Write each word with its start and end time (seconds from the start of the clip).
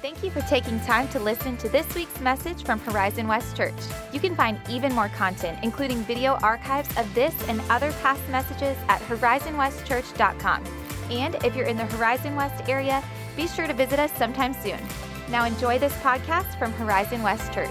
Thank 0.00 0.22
you 0.22 0.30
for 0.30 0.42
taking 0.42 0.78
time 0.82 1.08
to 1.08 1.18
listen 1.18 1.56
to 1.56 1.68
this 1.68 1.92
week's 1.96 2.20
message 2.20 2.62
from 2.62 2.78
Horizon 2.78 3.26
West 3.26 3.56
Church. 3.56 3.74
You 4.12 4.20
can 4.20 4.36
find 4.36 4.60
even 4.70 4.92
more 4.92 5.08
content, 5.08 5.58
including 5.64 6.04
video 6.04 6.34
archives 6.34 6.88
of 6.96 7.12
this 7.16 7.34
and 7.48 7.60
other 7.62 7.90
past 8.00 8.22
messages 8.28 8.76
at 8.86 9.00
horizonwestchurch.com. 9.02 10.64
And 11.10 11.34
if 11.44 11.56
you're 11.56 11.66
in 11.66 11.76
the 11.76 11.86
Horizon 11.86 12.36
West 12.36 12.68
area, 12.68 13.02
be 13.36 13.48
sure 13.48 13.66
to 13.66 13.72
visit 13.72 13.98
us 13.98 14.12
sometime 14.12 14.54
soon. 14.54 14.78
Now 15.30 15.44
enjoy 15.46 15.80
this 15.80 15.94
podcast 15.94 16.56
from 16.60 16.72
Horizon 16.74 17.20
West 17.24 17.52
Church. 17.52 17.68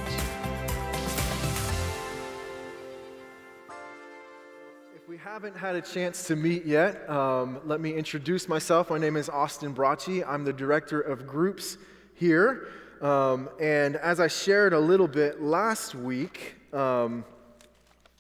If 4.94 5.08
we 5.08 5.16
haven't 5.16 5.56
had 5.56 5.76
a 5.76 5.82
chance 5.82 6.28
to 6.28 6.36
meet 6.36 6.66
yet, 6.66 7.10
um, 7.10 7.62
let 7.64 7.80
me 7.80 7.94
introduce 7.94 8.50
myself. 8.50 8.90
My 8.90 8.98
name 8.98 9.16
is 9.16 9.30
Austin 9.30 9.74
Bracci. 9.74 10.28
I'm 10.28 10.44
the 10.44 10.52
director 10.52 11.00
of 11.00 11.26
groups 11.26 11.78
here. 12.18 12.68
Um, 13.02 13.50
and 13.60 13.96
as 13.96 14.20
I 14.20 14.28
shared 14.28 14.74
a 14.74 14.80
little 14.80 15.08
bit 15.08 15.42
last 15.42 15.94
week, 15.94 16.56
um, 16.74 17.24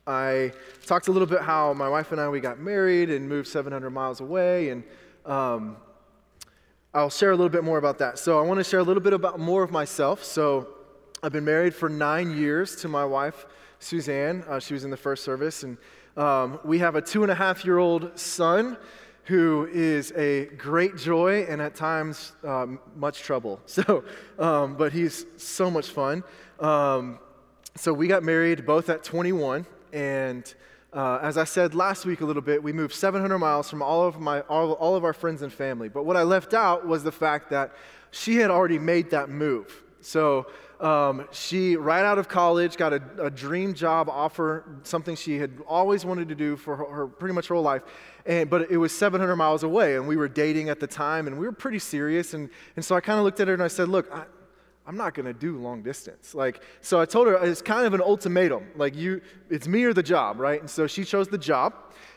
I 0.06 0.54
talked 0.86 1.08
a 1.08 1.12
little 1.12 1.28
bit 1.28 1.42
how 1.42 1.73
my 1.73 1.90
wife 1.90 2.12
and 2.12 2.22
I 2.22 2.30
we 2.30 2.40
got 2.40 2.60
married 2.60 3.10
and 3.10 3.28
moved 3.28 3.48
700 3.48 3.90
miles 3.90 4.22
away, 4.22 4.70
and 4.70 4.84
um, 5.26 5.78
I'll 6.94 7.10
share 7.10 7.32
a 7.32 7.36
little 7.36 7.50
bit 7.50 7.64
more 7.64 7.78
about 7.78 7.98
that. 7.98 8.20
So 8.20 8.40
I 8.40 8.44
want 8.44 8.60
to 8.60 8.64
share 8.64 8.80
a 8.80 8.84
little 8.84 9.04
bit 9.04 9.14
about 9.14 9.40
more 9.40 9.64
of 9.64 9.72
myself. 9.72 10.23
So 10.23 10.68
I've 11.22 11.34
been 11.34 11.45
married 11.45 11.73
for 11.76 11.90
nine 11.90 12.38
years 12.38 12.76
to 12.78 12.88
my 12.88 13.04
wife 13.04 13.48
Suzanne. 13.80 14.44
Uh, 14.48 14.59
she 14.59 14.73
was 14.73 14.86
in 14.86 14.92
the 14.92 14.98
first 14.98 15.23
service, 15.23 15.64
and 15.64 15.78
um, 16.16 16.59
we 16.64 16.80
have 16.80 16.95
a 16.95 17.02
two 17.02 17.23
and 17.23 17.32
a 17.32 17.36
half 17.36 17.66
year 17.66 17.80
old 17.80 18.18
son 18.18 18.78
who 19.27 19.67
is 19.73 20.13
a 20.13 20.45
great 20.58 20.95
joy 20.95 21.45
and 21.49 21.62
at 21.62 21.76
times 21.76 22.31
um, 22.44 22.80
much 22.95 23.20
trouble. 23.20 23.59
So, 23.67 24.03
um, 24.40 24.76
but 24.76 24.94
he's 24.94 25.26
so 25.36 25.70
much 25.70 25.90
fun. 25.90 26.23
Um, 26.59 27.20
so 27.75 27.94
we 27.94 28.08
got 28.08 28.23
married 28.23 28.66
both 28.66 28.89
at 28.89 29.03
21, 29.03 29.67
and 29.94 30.56
uh, 30.94 31.19
as 31.22 31.38
I 31.38 31.44
said 31.44 31.75
last 31.75 32.06
week 32.06 32.22
a 32.22 32.25
little 32.25 32.42
bit, 32.42 32.64
we 32.64 32.73
moved 32.73 32.94
700 32.94 33.38
miles 33.38 33.69
from 33.69 33.84
all 33.84 34.08
of 34.08 34.19
my 34.19 34.42
all, 34.42 34.72
all 34.73 34.95
of 34.95 35.03
our 35.03 35.14
friends 35.14 35.41
and 35.41 35.53
family. 35.53 35.89
But 35.89 36.06
what 36.06 36.17
I 36.17 36.23
left 36.23 36.53
out 36.53 36.88
was 36.88 37.03
the 37.03 37.12
fact 37.12 37.50
that 37.52 37.75
she 38.09 38.38
had 38.38 38.50
already 38.50 38.80
made 38.80 39.12
that 39.12 39.30
move. 39.30 39.84
So 40.00 40.47
um, 40.80 41.28
she, 41.31 41.75
right 41.75 42.06
out 42.06 42.19
of 42.19 42.28
college, 42.28 42.78
got 42.78 42.94
a, 42.94 43.02
a, 43.19 43.31
dream 43.31 43.73
job 43.73 44.09
offer, 44.09 44.64
something 44.84 45.16
she 45.16 45.39
had 45.39 45.52
always 45.67 46.06
wanted 46.06 46.30
to 46.30 46.36
do 46.36 46.56
for 46.56 46.75
her, 46.75 46.86
her, 46.86 47.08
pretty 47.08 47.34
much 47.34 47.47
her 47.47 47.56
whole 47.56 47.64
life. 47.64 47.81
And, 48.28 48.50
but 48.50 48.70
it 48.70 48.78
was 48.78 48.92
700 48.92 49.36
miles 49.38 49.64
away, 49.64 49.95
and 49.95 50.06
we 50.06 50.17
were 50.17 50.28
dating 50.28 50.67
at 50.67 50.81
the 50.81 50.88
time, 50.88 51.28
and 51.28 51.39
we 51.39 51.45
were 51.45 51.53
pretty 51.53 51.80
serious. 51.80 52.34
And, 52.34 52.50
and 52.75 52.84
so 52.84 52.94
I 52.94 53.00
kind 53.00 53.17
of 53.17 53.23
looked 53.23 53.39
at 53.39 53.47
her 53.47 53.53
and 53.53 53.64
I 53.64 53.69
said, 53.69 53.88
Look, 53.88 54.11
I, 54.14 54.25
I'm 54.86 54.95
not 54.97 55.14
going 55.14 55.25
to 55.25 55.34
do 55.34 55.58
long 55.58 55.81
distance. 55.81 56.36
Like, 56.36 56.61
so 56.81 57.00
I 57.00 57.06
told 57.06 57.28
her 57.28 57.36
it's 57.44 57.61
kind 57.61 57.86
of 57.86 57.94
an 57.94 58.02
ultimatum. 58.02 58.67
Like, 58.75 58.95
you, 58.95 59.22
it's 59.50 59.67
me 59.67 59.84
or 59.84 59.94
the 59.94 60.03
job, 60.03 60.39
right? 60.39 60.59
And 60.59 60.69
so 60.69 60.88
she 60.88 61.03
chose 61.03 61.28
the 61.28 61.38
job, 61.38 61.73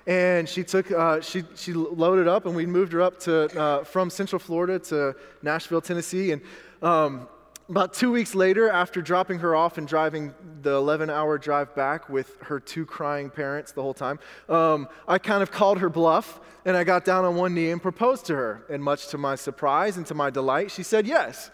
and 0.06 0.48
she 0.48 0.62
took, 0.62 0.90
uh, 0.90 1.20
she, 1.20 1.44
she 1.56 1.72
loaded 1.72 2.28
up, 2.28 2.46
and 2.46 2.54
we 2.54 2.66
moved 2.66 2.92
her 2.92 3.02
up 3.02 3.18
to 3.20 3.44
uh, 3.58 3.84
from 3.84 4.10
Central 4.10 4.38
Florida 4.38 4.78
to 4.80 5.16
Nashville, 5.42 5.80
Tennessee, 5.80 6.32
and 6.32 6.42
um, 6.82 7.28
about 7.70 7.94
two 7.94 8.10
weeks 8.10 8.34
later, 8.34 8.68
after 8.68 9.00
dropping 9.00 9.38
her 9.38 9.54
off 9.54 9.78
and 9.78 9.86
driving 9.86 10.34
the 10.62 10.72
11 10.72 11.08
hour 11.08 11.38
drive 11.38 11.72
back 11.76 12.08
with 12.08 12.36
her 12.42 12.58
two 12.58 12.84
crying 12.84 13.30
parents 13.30 13.70
the 13.70 13.80
whole 13.80 13.94
time, 13.94 14.18
um, 14.48 14.88
I 15.06 15.18
kind 15.18 15.40
of 15.40 15.52
called 15.52 15.78
her 15.78 15.88
bluff 15.88 16.40
and 16.64 16.76
I 16.76 16.82
got 16.82 17.04
down 17.04 17.24
on 17.24 17.36
one 17.36 17.54
knee 17.54 17.70
and 17.70 17.80
proposed 17.80 18.26
to 18.26 18.34
her. 18.34 18.66
And 18.68 18.82
much 18.82 19.06
to 19.08 19.18
my 19.18 19.36
surprise 19.36 19.96
and 19.96 20.06
to 20.06 20.14
my 20.14 20.30
delight, 20.30 20.72
she 20.72 20.82
said 20.82 21.06
yes. 21.06 21.50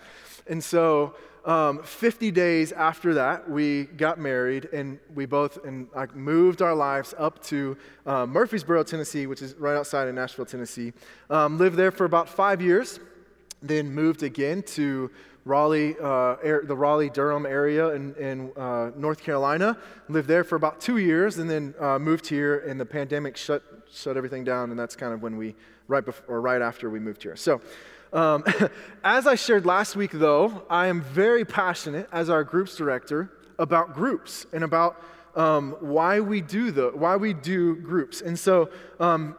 And 0.46 0.64
so, 0.64 1.14
um, 1.44 1.82
50 1.82 2.30
days 2.32 2.72
after 2.72 3.14
that, 3.14 3.48
we 3.48 3.84
got 3.84 4.18
married 4.18 4.68
and 4.72 4.98
we 5.14 5.26
both 5.26 5.64
and 5.64 5.86
I 5.94 6.06
moved 6.06 6.60
our 6.60 6.74
lives 6.74 7.14
up 7.18 7.44
to 7.44 7.76
uh, 8.06 8.26
Murfreesboro, 8.26 8.82
Tennessee, 8.84 9.26
which 9.26 9.42
is 9.42 9.54
right 9.54 9.76
outside 9.76 10.08
of 10.08 10.14
Nashville, 10.14 10.46
Tennessee. 10.46 10.92
Um, 11.30 11.58
lived 11.58 11.76
there 11.76 11.92
for 11.92 12.04
about 12.04 12.28
five 12.28 12.60
years, 12.62 12.98
then 13.62 13.92
moved 13.92 14.22
again 14.24 14.62
to 14.62 15.10
Raleigh, 15.46 15.94
uh, 16.02 16.34
air, 16.42 16.62
the 16.64 16.76
Raleigh 16.76 17.08
Durham 17.08 17.46
area 17.46 17.90
in, 17.90 18.14
in 18.16 18.52
uh, 18.56 18.90
North 18.96 19.22
Carolina. 19.22 19.78
Lived 20.08 20.26
there 20.26 20.42
for 20.42 20.56
about 20.56 20.80
two 20.80 20.98
years, 20.98 21.38
and 21.38 21.48
then 21.48 21.72
uh, 21.78 22.00
moved 22.00 22.26
here. 22.26 22.58
And 22.58 22.80
the 22.80 22.84
pandemic 22.84 23.36
shut 23.36 23.62
shut 23.90 24.16
everything 24.16 24.42
down, 24.42 24.70
and 24.70 24.78
that's 24.78 24.96
kind 24.96 25.14
of 25.14 25.22
when 25.22 25.36
we 25.36 25.54
right 25.86 26.04
before 26.04 26.36
or 26.36 26.40
right 26.40 26.60
after 26.60 26.90
we 26.90 26.98
moved 26.98 27.22
here. 27.22 27.36
So. 27.36 27.62
Um, 28.12 28.44
as 29.04 29.26
I 29.26 29.34
shared 29.34 29.66
last 29.66 29.96
week, 29.96 30.12
though, 30.12 30.62
I 30.70 30.86
am 30.86 31.02
very 31.02 31.44
passionate 31.44 32.08
as 32.12 32.30
our 32.30 32.44
groups 32.44 32.76
director 32.76 33.32
about 33.58 33.94
groups 33.94 34.46
and 34.52 34.62
about 34.62 35.02
um, 35.34 35.76
why 35.80 36.20
we 36.20 36.40
do 36.40 36.70
the 36.70 36.90
why 36.90 37.16
we 37.16 37.34
do 37.34 37.76
groups. 37.76 38.20
And 38.20 38.38
so, 38.38 38.70
um, 39.00 39.36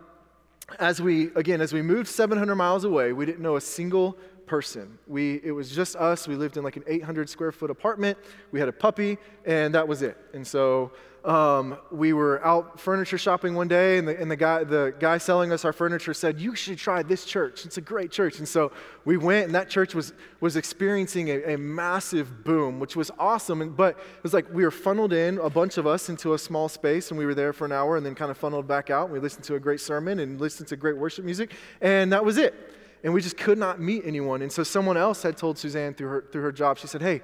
as 0.79 1.01
we 1.01 1.33
again, 1.35 1.59
as 1.59 1.73
we 1.73 1.81
moved 1.81 2.07
700 2.07 2.55
miles 2.55 2.83
away, 2.83 3.13
we 3.13 3.25
didn't 3.25 3.41
know 3.41 3.55
a 3.55 3.61
single 3.61 4.17
person. 4.47 4.97
We, 5.05 5.41
it 5.43 5.51
was 5.51 5.69
just 5.69 5.95
us. 5.95 6.27
We 6.27 6.35
lived 6.35 6.57
in 6.57 6.63
like 6.63 6.77
an 6.77 6.83
800 6.87 7.29
square 7.29 7.51
foot 7.51 7.69
apartment. 7.69 8.17
We 8.51 8.59
had 8.59 8.69
a 8.69 8.73
puppy, 8.73 9.17
and 9.45 9.75
that 9.75 9.87
was 9.87 10.01
it. 10.01 10.17
And 10.33 10.47
so 10.47 10.91
um, 11.25 11.77
we 11.91 12.13
were 12.13 12.43
out 12.45 12.79
furniture 12.79 13.17
shopping 13.17 13.53
one 13.53 13.67
day, 13.67 13.97
and, 13.97 14.07
the, 14.07 14.19
and 14.19 14.31
the, 14.31 14.37
guy, 14.37 14.63
the 14.63 14.95
guy 14.97 15.17
selling 15.17 15.51
us 15.51 15.65
our 15.65 15.73
furniture 15.73 16.13
said, 16.13 16.39
You 16.39 16.55
should 16.55 16.77
try 16.77 17.03
this 17.03 17.25
church. 17.25 17.65
It's 17.65 17.77
a 17.77 17.81
great 17.81 18.11
church. 18.11 18.39
And 18.39 18.47
so 18.47 18.71
we 19.03 19.17
went, 19.17 19.45
and 19.45 19.53
that 19.53 19.69
church 19.69 19.93
was, 19.93 20.13
was 20.39 20.55
experiencing 20.55 21.29
a, 21.29 21.55
a 21.55 21.57
massive 21.57 22.45
boom, 22.45 22.79
which 22.79 22.95
was 22.95 23.11
awesome. 23.19 23.61
And, 23.61 23.75
but 23.75 23.97
it 23.99 24.23
was 24.23 24.33
like 24.33 24.51
we 24.53 24.63
were 24.63 24.71
funneled 24.71 25.11
in, 25.11 25.37
a 25.39 25.49
bunch 25.49 25.77
of 25.77 25.85
us, 25.85 26.07
into 26.07 26.33
a 26.33 26.37
small 26.37 26.69
space, 26.69 27.11
and 27.11 27.17
we 27.17 27.25
were 27.25 27.35
there 27.35 27.51
for 27.51 27.65
an 27.65 27.73
hour 27.73 27.97
and 27.97 28.05
then 28.05 28.15
kind 28.15 28.31
of 28.31 28.37
funneled 28.37 28.67
back 28.67 28.89
out. 28.89 29.05
And 29.05 29.13
We 29.13 29.19
listened 29.19 29.43
to 29.45 29.55
a 29.55 29.59
great 29.59 29.81
sermon 29.81 30.19
and 30.19 30.39
listened 30.39 30.69
to 30.69 30.77
great 30.77 30.95
worship 30.97 31.25
music, 31.25 31.51
and 31.81 32.13
that 32.13 32.23
was 32.23 32.37
it 32.37 32.76
and 33.03 33.13
we 33.13 33.21
just 33.21 33.37
could 33.37 33.57
not 33.57 33.79
meet 33.79 34.03
anyone. 34.05 34.41
And 34.41 34.51
so 34.51 34.63
someone 34.63 34.97
else 34.97 35.23
had 35.23 35.37
told 35.37 35.57
Suzanne 35.57 35.93
through 35.93 36.07
her, 36.09 36.25
through 36.31 36.41
her 36.41 36.51
job, 36.51 36.77
she 36.77 36.87
said, 36.87 37.01
Hey, 37.01 37.21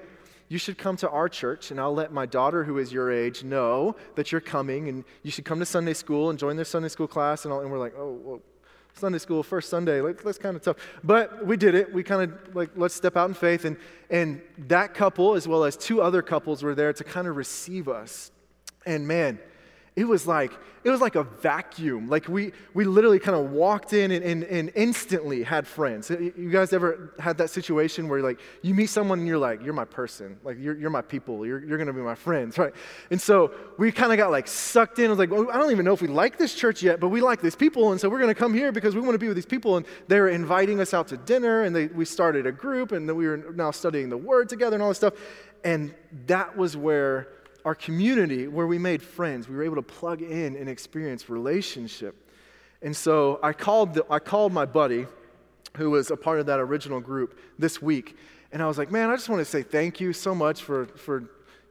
you 0.48 0.58
should 0.58 0.78
come 0.78 0.96
to 0.98 1.08
our 1.08 1.28
church, 1.28 1.70
and 1.70 1.80
I'll 1.80 1.94
let 1.94 2.12
my 2.12 2.26
daughter, 2.26 2.64
who 2.64 2.78
is 2.78 2.92
your 2.92 3.10
age, 3.10 3.42
know 3.42 3.96
that 4.14 4.30
you're 4.30 4.40
coming, 4.40 4.88
and 4.88 5.04
you 5.22 5.30
should 5.30 5.44
come 5.44 5.58
to 5.58 5.66
Sunday 5.66 5.94
school 5.94 6.30
and 6.30 6.38
join 6.38 6.56
their 6.56 6.64
Sunday 6.64 6.88
school 6.88 7.08
class. 7.08 7.44
And, 7.44 7.54
and 7.54 7.70
we're 7.70 7.78
like, 7.78 7.94
Oh, 7.96 8.18
well, 8.22 8.40
Sunday 8.94 9.18
school, 9.18 9.42
first 9.42 9.70
Sunday, 9.70 10.00
like, 10.00 10.22
that's 10.22 10.38
kind 10.38 10.56
of 10.56 10.62
tough. 10.62 10.76
But 11.02 11.44
we 11.44 11.56
did 11.56 11.74
it. 11.74 11.92
We 11.92 12.04
kind 12.04 12.30
of 12.30 12.54
like, 12.54 12.70
let's 12.76 12.94
step 12.94 13.16
out 13.16 13.28
in 13.28 13.34
faith. 13.34 13.64
And, 13.64 13.76
and 14.08 14.40
that 14.68 14.94
couple, 14.94 15.34
as 15.34 15.48
well 15.48 15.64
as 15.64 15.76
two 15.76 16.00
other 16.00 16.22
couples, 16.22 16.62
were 16.62 16.74
there 16.74 16.92
to 16.92 17.04
kind 17.04 17.26
of 17.26 17.36
receive 17.36 17.88
us. 17.88 18.30
And 18.86 19.08
man, 19.08 19.40
it 19.96 20.04
was 20.04 20.26
like 20.26 20.52
it 20.82 20.90
was 20.90 21.00
like 21.00 21.14
a 21.14 21.22
vacuum. 21.22 22.08
Like 22.08 22.28
we 22.28 22.52
we 22.74 22.84
literally 22.84 23.20
kind 23.20 23.38
of 23.38 23.52
walked 23.52 23.92
in 23.92 24.10
and, 24.10 24.24
and, 24.24 24.42
and 24.44 24.72
instantly 24.74 25.44
had 25.44 25.66
friends. 25.68 26.10
You 26.10 26.50
guys 26.50 26.72
ever 26.72 27.14
had 27.18 27.38
that 27.38 27.50
situation 27.50 28.08
where 28.08 28.20
like 28.20 28.40
you 28.60 28.74
meet 28.74 28.90
someone 28.90 29.20
and 29.20 29.28
you're 29.28 29.38
like 29.38 29.62
you're 29.62 29.72
my 29.72 29.84
person. 29.84 30.36
Like 30.42 30.58
you're, 30.58 30.76
you're 30.76 30.90
my 30.90 31.00
people. 31.00 31.46
You're, 31.46 31.64
you're 31.64 31.78
gonna 31.78 31.92
be 31.92 32.00
my 32.00 32.16
friends 32.16 32.58
right? 32.64 32.72
And 33.10 33.20
so 33.20 33.52
we 33.78 33.92
kind 33.92 34.10
of 34.10 34.18
got 34.18 34.32
like 34.32 34.48
sucked 34.48 34.98
in. 34.98 35.06
I 35.06 35.10
was 35.10 35.18
like 35.18 35.30
well, 35.30 35.48
i 35.52 35.58
don't 35.58 35.70
even 35.70 35.84
know 35.84 35.94
if 35.94 36.02
we 36.02 36.08
like 36.08 36.38
this 36.38 36.54
church 36.54 36.82
yet 36.82 36.98
but 36.98 37.08
we 37.08 37.20
like 37.20 37.40
these 37.40 37.56
people 37.56 37.92
and 37.92 38.00
so 38.00 38.08
we're 38.08 38.20
gonna 38.20 38.34
come 38.34 38.52
here 38.52 38.72
because 38.72 38.96
we 38.96 39.00
want 39.00 39.12
to 39.12 39.18
be 39.18 39.28
with 39.28 39.36
these 39.36 39.46
people. 39.46 39.76
And 39.76 39.86
they 40.08 40.18
were 40.18 40.28
inviting 40.28 40.80
us 40.80 40.92
out 40.92 41.06
to 41.08 41.16
dinner 41.16 41.62
and 41.62 41.74
they, 41.74 41.86
we 41.86 42.04
started 42.04 42.46
a 42.46 42.52
group 42.52 42.90
and 42.90 43.08
then 43.08 43.14
we 43.14 43.28
were 43.28 43.36
now 43.54 43.70
studying 43.70 44.08
the 44.08 44.18
word 44.18 44.48
together 44.48 44.74
and 44.74 44.82
all 44.82 44.88
this 44.88 44.98
stuff. 44.98 45.14
And 45.62 45.94
that 46.26 46.56
was 46.56 46.76
where 46.76 47.28
our 47.64 47.74
community 47.74 48.46
where 48.46 48.66
we 48.66 48.78
made 48.78 49.02
friends. 49.02 49.48
We 49.48 49.56
were 49.56 49.62
able 49.62 49.76
to 49.76 49.82
plug 49.82 50.22
in 50.22 50.56
and 50.56 50.68
experience 50.68 51.30
relationship. 51.30 52.14
And 52.82 52.94
so 52.94 53.40
I 53.42 53.52
called, 53.52 53.94
the, 53.94 54.06
I 54.10 54.18
called 54.18 54.52
my 54.52 54.66
buddy, 54.66 55.06
who 55.76 55.90
was 55.90 56.10
a 56.10 56.16
part 56.16 56.40
of 56.40 56.46
that 56.46 56.60
original 56.60 57.00
group, 57.00 57.38
this 57.58 57.80
week. 57.80 58.16
And 58.52 58.62
I 58.62 58.66
was 58.66 58.78
like, 58.78 58.90
man, 58.90 59.10
I 59.10 59.14
just 59.14 59.28
want 59.28 59.40
to 59.40 59.44
say 59.44 59.62
thank 59.62 60.00
you 60.00 60.12
so 60.12 60.34
much 60.34 60.62
for, 60.62 60.86
for 60.86 61.24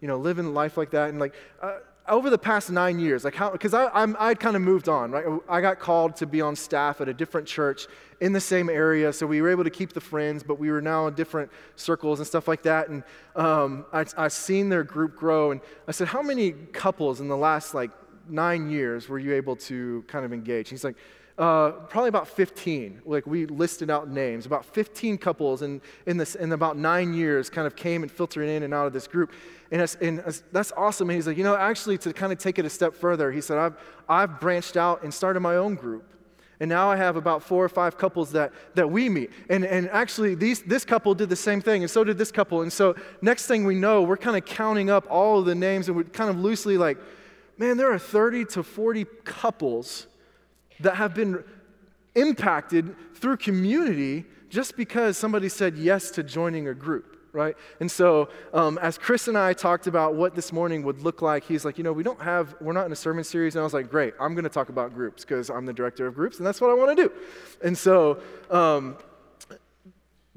you 0.04 0.08
know, 0.08 0.18
living 0.18 0.54
life 0.54 0.76
like 0.76 0.92
that. 0.92 1.10
And 1.12 1.18
like, 1.18 1.34
uh, 1.62 1.78
over 2.10 2.30
the 2.30 2.38
past 2.38 2.70
nine 2.70 3.00
years, 3.00 3.24
like 3.24 3.36
how, 3.36 3.50
because 3.52 3.74
i 3.74 3.88
i'd 4.20 4.38
kind 4.38 4.58
of 4.58 4.62
moved 4.62 4.90
on, 4.90 5.12
right? 5.12 5.24
I 5.48 5.62
got 5.62 5.80
called 5.80 6.18
to 6.18 6.28
be 6.28 6.42
on 6.42 6.58
staff 6.58 7.00
at 7.00 7.08
a 7.08 7.14
different 7.14 7.48
church 7.48 7.88
in 8.20 8.34
the 8.34 8.42
same 8.42 8.70
area, 8.70 9.14
so 9.14 9.26
we 9.26 9.42
were 9.42 9.50
able 9.50 9.64
to 9.64 9.70
keep 9.70 9.94
the 9.94 10.02
friends, 10.02 10.44
but 10.44 10.60
we 10.60 10.70
were 10.70 10.82
now 10.82 11.08
in 11.08 11.14
different 11.14 11.50
circles 11.78 12.20
and 12.20 12.28
stuff 12.28 12.50
like 12.50 12.64
that. 12.64 12.90
And 12.90 13.02
um, 13.38 13.86
I, 13.94 14.06
I 14.18 14.28
seen 14.28 14.68
their 14.68 14.84
group 14.84 15.16
grow, 15.16 15.52
and 15.52 15.62
I 15.88 15.94
said, 15.94 16.10
how 16.10 16.22
many 16.22 16.52
couples 16.52 17.22
in 17.22 17.30
the 17.30 17.38
last 17.38 17.74
like 17.74 17.92
nine 18.28 18.70
years 18.70 19.08
were 19.08 19.20
you 19.20 19.34
able 19.34 19.56
to 19.56 20.04
kind 20.08 20.26
of 20.26 20.34
engage? 20.34 20.68
He's 20.68 20.84
like, 20.84 20.98
uh, 21.38 21.72
probably 21.72 22.10
about 22.10 22.28
15. 22.28 23.02
Like 23.06 23.26
we 23.26 23.46
listed 23.46 23.90
out 23.90 24.10
names, 24.10 24.46
about 24.46 24.66
15 24.66 25.18
couples 25.18 25.62
in, 25.62 25.82
in, 26.06 26.18
this, 26.18 26.36
in 26.36 26.52
about 26.52 26.78
nine 26.78 27.14
years 27.14 27.50
kind 27.50 27.66
of 27.66 27.76
came 27.76 28.04
and 28.04 28.12
filtered 28.12 28.48
in 28.48 28.64
and 28.64 28.74
out 28.74 28.86
of 28.86 28.94
this 28.94 29.08
group. 29.08 29.32
And, 29.72 29.82
that's, 29.82 29.96
and 29.96 30.20
that's 30.52 30.72
awesome. 30.78 31.10
And 31.10 31.16
he's 31.16 31.26
like, 31.26 31.38
you 31.38 31.44
know, 31.44 31.56
actually, 31.56 31.98
to 32.00 32.14
kind 32.14 32.32
of 32.32 32.38
take 32.38 32.60
it 32.60 32.66
a 32.66 32.70
step 32.70 32.94
further, 32.94 33.32
he 33.32 33.42
said, 33.42 33.58
I've, 33.58 33.76
I've 34.08 34.40
branched 34.40 34.78
out 34.78 35.04
and 35.04 35.12
started 35.14 35.40
my 35.40 35.56
own 35.56 35.76
group. 35.76 36.08
And 36.60 36.70
now 36.70 36.92
I 36.92 36.96
have 36.96 37.16
about 37.16 37.42
four 37.42 37.66
or 37.66 37.70
five 37.70 37.98
couples 37.98 38.32
that, 38.34 38.54
that 38.76 38.90
we 38.90 39.10
meet. 39.10 39.32
And, 39.50 39.66
and 39.66 39.90
actually, 39.90 40.36
these, 40.36 40.62
this 40.62 40.86
couple 40.86 41.16
did 41.16 41.30
the 41.30 41.36
same 41.36 41.60
thing, 41.60 41.82
and 41.82 41.90
so 41.90 42.04
did 42.04 42.18
this 42.18 42.32
couple. 42.32 42.62
And 42.62 42.72
so, 42.72 42.96
next 43.22 43.48
thing 43.48 43.66
we 43.66 43.76
know, 43.76 44.04
we're 44.04 44.18
kind 44.18 44.38
of 44.38 44.46
counting 44.46 44.92
up 44.92 45.06
all 45.10 45.40
of 45.40 45.46
the 45.46 45.56
names, 45.56 45.88
and 45.88 45.98
we're 45.98 46.04
kind 46.04 46.30
of 46.30 46.38
loosely 46.38 46.78
like, 46.78 47.00
man, 47.58 47.76
there 47.76 47.92
are 47.92 48.00
30 48.00 48.46
to 48.46 48.64
40 48.64 49.06
couples 49.24 50.08
that 50.80 50.96
have 50.96 51.14
been 51.14 51.44
impacted 52.16 52.96
through 53.16 53.38
community 53.38 54.26
just 54.50 54.78
because 54.78 55.18
somebody 55.18 55.50
said 55.50 55.78
yes 55.78 56.12
to 56.12 56.24
joining 56.24 56.68
a 56.68 56.74
group 56.74 57.14
right? 57.34 57.58
And 57.80 57.92
so, 57.92 58.30
um, 58.54 58.78
as 58.78 58.98
Chris 58.98 59.28
and 59.28 59.38
I 59.38 59.54
talked 59.54 59.88
about 59.88 60.14
what 60.14 60.36
this 60.36 60.54
morning 60.54 60.84
would 60.84 61.02
look 61.02 61.22
like, 61.22 61.44
he's 61.44 61.66
like, 61.66 61.80
you 61.80 61.84
know, 61.84 61.92
we 61.92 62.04
don't 62.04 62.22
have, 62.22 62.56
we're 62.62 62.74
not 62.74 62.86
in 62.86 62.92
a 62.92 62.96
sermon 62.96 63.24
series. 63.24 63.56
And 63.56 63.62
I 63.62 63.64
was 63.64 63.74
like, 63.74 63.90
great, 63.90 64.14
I'm 64.20 64.36
going 64.36 64.44
to 64.44 64.52
talk 64.52 64.70
about 64.70 64.94
groups 64.94 65.26
because 65.26 65.50
I'm 65.50 65.66
the 65.66 65.74
director 65.74 66.06
of 66.06 66.14
groups 66.14 66.38
and 66.38 66.46
that's 66.46 66.62
what 66.62 66.70
I 66.70 66.76
want 66.76 66.96
to 66.96 67.04
do. 67.08 67.12
And 67.64 67.78
so, 67.78 68.20
um, 68.52 68.98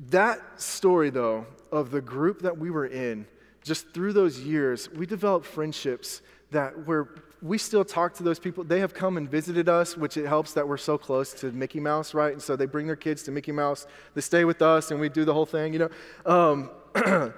that 0.09 0.61
story, 0.61 1.11
though, 1.11 1.47
of 1.71 1.91
the 1.91 2.01
group 2.01 2.43
that 2.43 2.57
we 2.57 2.71
were 2.71 2.87
in, 2.87 3.27
just 3.63 3.93
through 3.93 4.13
those 4.13 4.41
years, 4.41 4.91
we 4.91 5.07
developed 5.07 5.47
friendships 5.47 6.23
that 6.51 6.87
were 6.87 7.23
we 7.47 7.59
still 7.59 7.85
talk 7.85 8.15
to 8.15 8.23
those 8.23 8.39
people. 8.39 8.65
They 8.65 8.81
have 8.81 8.95
come 8.95 9.17
and 9.17 9.31
visited 9.31 9.69
us, 9.69 9.97
which 9.97 10.17
it 10.17 10.27
helps 10.27 10.53
that 10.55 10.67
we're 10.67 10.77
so 10.77 10.99
close 10.99 11.33
to 11.35 11.53
Mickey 11.53 11.81
Mouse, 11.81 12.15
right? 12.15 12.33
And 12.33 12.43
so 12.43 12.57
they 12.57 12.67
bring 12.67 12.87
their 12.87 12.97
kids 12.97 13.23
to 13.25 13.31
Mickey 13.31 13.53
Mouse. 13.53 13.87
They 14.15 14.21
stay 14.21 14.45
with 14.45 14.63
us, 14.63 14.91
and 14.91 15.01
we 15.01 15.09
do 15.09 15.25
the 15.25 15.33
whole 15.33 15.47
thing, 15.47 15.73
you 15.73 15.79
know. 15.79 15.91
Um, 16.25 16.71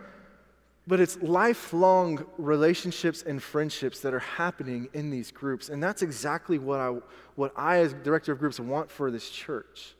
but 0.86 1.00
it's 1.00 1.20
lifelong 1.20 2.24
relationships 2.38 3.22
and 3.22 3.42
friendships 3.42 4.00
that 4.00 4.14
are 4.14 4.20
happening 4.20 4.88
in 4.94 5.10
these 5.10 5.30
groups, 5.30 5.68
and 5.68 5.82
that's 5.82 6.02
exactly 6.02 6.58
what 6.58 6.80
I, 6.80 6.96
what 7.34 7.52
I 7.56 7.78
as 7.78 7.92
director 7.92 8.32
of 8.32 8.38
groups 8.38 8.58
want 8.58 8.90
for 8.90 9.10
this 9.10 9.28
church. 9.28 9.94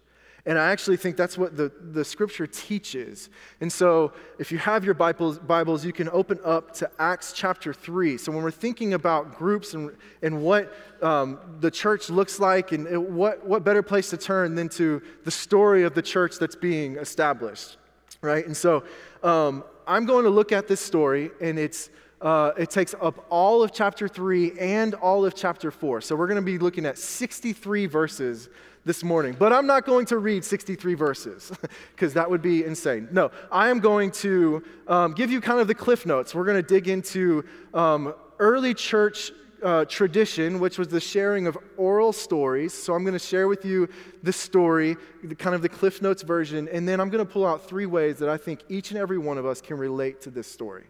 And 0.49 0.59
I 0.59 0.71
actually 0.71 0.97
think 0.97 1.19
that's 1.19 1.37
what 1.37 1.59
the, 1.59 1.71
the 1.93 2.03
scripture 2.03 2.47
teaches. 2.47 3.29
And 3.61 3.71
so, 3.71 4.15
if 4.39 4.51
you 4.51 4.57
have 4.57 4.83
your 4.83 4.95
Bibles, 4.95 5.39
Bibles, 5.39 5.85
you 5.85 5.93
can 5.93 6.09
open 6.09 6.41
up 6.43 6.73
to 6.77 6.91
Acts 6.99 7.35
chapter 7.35 7.75
3. 7.75 8.17
So, 8.17 8.33
when 8.33 8.43
we're 8.43 8.51
thinking 8.51 8.95
about 8.95 9.37
groups 9.37 9.75
and, 9.75 9.95
and 10.23 10.41
what 10.41 10.73
um, 11.03 11.39
the 11.61 11.71
church 11.71 12.09
looks 12.09 12.41
like, 12.41 12.73
and 12.73 13.15
what, 13.15 13.47
what 13.47 13.63
better 13.63 13.83
place 13.83 14.09
to 14.09 14.17
turn 14.17 14.55
than 14.55 14.71
to 14.71 15.03
the 15.25 15.31
story 15.31 15.83
of 15.83 15.93
the 15.93 16.01
church 16.01 16.39
that's 16.39 16.57
being 16.57 16.97
established, 16.97 17.77
right? 18.23 18.47
And 18.47 18.57
so, 18.57 18.85
um, 19.23 19.65
I'm 19.87 20.07
going 20.07 20.25
to 20.25 20.31
look 20.31 20.51
at 20.51 20.67
this 20.67 20.81
story, 20.81 21.31
and 21.43 21.59
it's 21.59 21.91
uh, 22.23 22.53
it 22.57 22.71
takes 22.71 22.95
up 23.03 23.27
all 23.29 23.63
of 23.63 23.73
chapter 23.73 24.09
3 24.09 24.59
and 24.59 24.95
all 24.95 25.27
of 25.27 25.35
chapter 25.35 25.71
4. 25.71 26.01
So 26.01 26.17
we're 26.17 26.27
going 26.27 26.41
to 26.41 26.43
be 26.43 26.59
looking 26.59 26.85
at 26.87 26.99
63 26.99 27.87
verses 27.87 28.49
this 28.89 29.05
morning. 29.05 29.37
But 29.39 29.53
I'm 29.53 29.67
not 29.67 29.85
going 29.85 30.07
to 30.07 30.17
read 30.17 30.43
63 30.43 30.95
verses 30.95 31.53
because 31.95 32.15
that 32.15 32.29
would 32.29 32.41
be 32.41 32.65
insane. 32.65 33.07
No, 33.13 33.31
I 33.53 33.69
am 33.69 33.81
going 33.81 34.11
to 34.13 34.65
um, 34.89 35.13
give 35.13 35.31
you 35.31 35.43
kind 35.43 35.61
of 35.61 35.69
the 35.69 35.75
cliff 35.75 36.07
notes. 36.07 36.35
We're 36.35 36.47
going 36.47 36.57
to 36.57 36.67
dig 36.67 36.89
into 36.89 37.45
um, 37.75 38.15
early 38.39 38.73
church 38.73 39.31
uh, 39.63 39.85
tradition, 39.85 40.59
which 40.59 40.79
was 40.79 40.89
the 40.89 41.01
sharing 41.01 41.47
of 41.47 41.59
oral 41.77 42.15
stories. 42.15 42.73
So 42.73 42.95
I'm 42.95 43.03
going 43.03 43.13
to 43.13 43.19
share 43.19 43.47
with 43.47 43.63
you 43.63 43.91
the 44.23 44.33
story, 44.33 44.97
the, 45.23 45.35
kind 45.35 45.55
of 45.55 45.61
the 45.61 45.69
Cliff 45.69 46.01
Notes 46.01 46.23
version, 46.23 46.67
and 46.73 46.89
then 46.89 46.99
I'm 46.99 47.11
going 47.11 47.25
to 47.25 47.31
pull 47.31 47.47
out 47.47 47.69
three 47.69 47.87
ways 47.87 48.19
that 48.21 48.31
I 48.31 48.39
think 48.39 48.61
each 48.71 48.91
and 48.91 48.99
every 48.99 49.19
one 49.19 49.37
of 49.37 49.45
us 49.45 49.61
can 49.61 49.77
relate 49.77 50.23
to 50.23 50.31
this 50.31 50.47
story, 50.47 50.85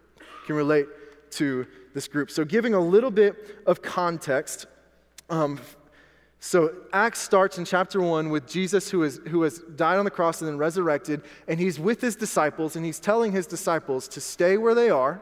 can 0.46 0.54
relate 0.54 0.86
to 1.32 1.66
this 1.94 2.06
group. 2.06 2.30
So, 2.30 2.44
giving 2.44 2.74
a 2.74 2.80
little 2.80 3.10
bit 3.10 3.62
of 3.66 3.82
context, 3.82 4.66
um, 5.30 5.58
so 6.40 6.72
Acts 6.92 7.18
starts 7.18 7.58
in 7.58 7.64
chapter 7.64 8.00
one 8.00 8.30
with 8.30 8.46
Jesus 8.46 8.90
who, 8.90 9.02
is, 9.02 9.20
who 9.28 9.42
has 9.42 9.58
died 9.58 9.98
on 9.98 10.04
the 10.04 10.10
cross 10.10 10.40
and 10.40 10.48
then 10.48 10.56
resurrected, 10.56 11.22
and 11.48 11.58
he's 11.58 11.80
with 11.80 12.00
his 12.00 12.14
disciples, 12.14 12.76
and 12.76 12.84
he's 12.84 13.00
telling 13.00 13.32
his 13.32 13.46
disciples 13.46 14.06
to 14.08 14.20
stay 14.20 14.56
where 14.56 14.74
they 14.74 14.88
are 14.88 15.20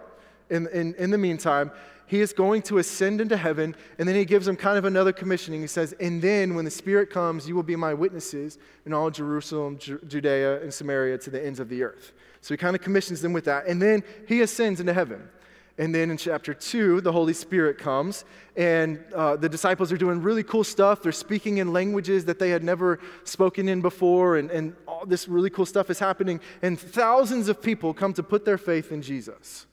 in, 0.51 0.67
in, 0.69 0.95
in 0.97 1.11
the 1.11 1.19
meantime. 1.19 1.71
He 2.09 2.21
is 2.21 2.33
going 2.33 2.63
to 2.63 2.79
ascend 2.79 3.21
into 3.21 3.37
heaven, 3.37 3.75
and 3.99 4.07
then 4.07 4.15
he 4.15 4.25
gives 4.25 4.47
them 4.47 4.57
kind 4.57 4.79
of 4.79 4.85
another 4.85 5.13
commissioning. 5.13 5.61
He 5.61 5.67
says, 5.67 5.93
And 5.99 6.23
then 6.23 6.55
when 6.55 6.65
the 6.65 6.71
Spirit 6.71 7.11
comes, 7.11 7.49
you 7.49 7.57
will 7.57 7.65
be 7.65 7.75
my 7.75 7.95
witnesses 7.95 8.59
in 8.85 8.93
all 8.93 9.11
Jerusalem, 9.11 9.79
Ju- 9.79 10.01
Judea, 10.07 10.63
and 10.63 10.73
Samaria 10.73 11.19
to 11.19 11.31
the 11.31 11.45
ends 11.45 11.59
of 11.59 11.69
the 11.69 11.83
earth. 11.83 12.13
So 12.43 12.55
he 12.55 12.59
kind 12.59 12.77
of 12.77 12.83
commissions 12.83 13.23
them 13.23 13.33
with 13.33 13.47
that. 13.47 13.67
And 13.67 13.83
then 13.83 14.05
he 14.29 14.43
ascends 14.43 14.79
into 14.79 14.93
heaven. 14.93 15.29
And 15.79 15.95
then 15.95 16.11
in 16.11 16.17
chapter 16.17 16.55
two, 16.55 17.03
the 17.03 17.13
Holy 17.13 17.35
Spirit 17.35 17.77
comes, 17.77 18.25
and 18.57 18.99
uh, 19.15 19.37
the 19.37 19.49
disciples 19.49 19.93
are 19.93 19.99
doing 19.99 20.23
really 20.23 20.43
cool 20.43 20.65
stuff. 20.65 21.03
They're 21.03 21.13
speaking 21.13 21.59
in 21.59 21.73
languages 21.73 22.25
that 22.25 22.39
they 22.39 22.49
had 22.49 22.65
never 22.65 22.99
spoken 23.25 23.69
in 23.69 23.83
before, 23.83 24.39
and, 24.39 24.51
and 24.51 24.75
all 24.89 25.05
this 25.05 25.29
really 25.29 25.51
cool 25.51 25.67
stuff 25.67 25.91
is 25.91 25.99
happening. 25.99 26.41
And 26.63 26.81
thousands 26.81 27.49
of 27.49 27.61
people 27.61 27.93
come 27.93 28.15
to 28.15 28.23
put 28.23 28.47
their 28.47 28.57
faith 28.57 28.91
in 28.91 29.03
Jesus. 29.03 29.67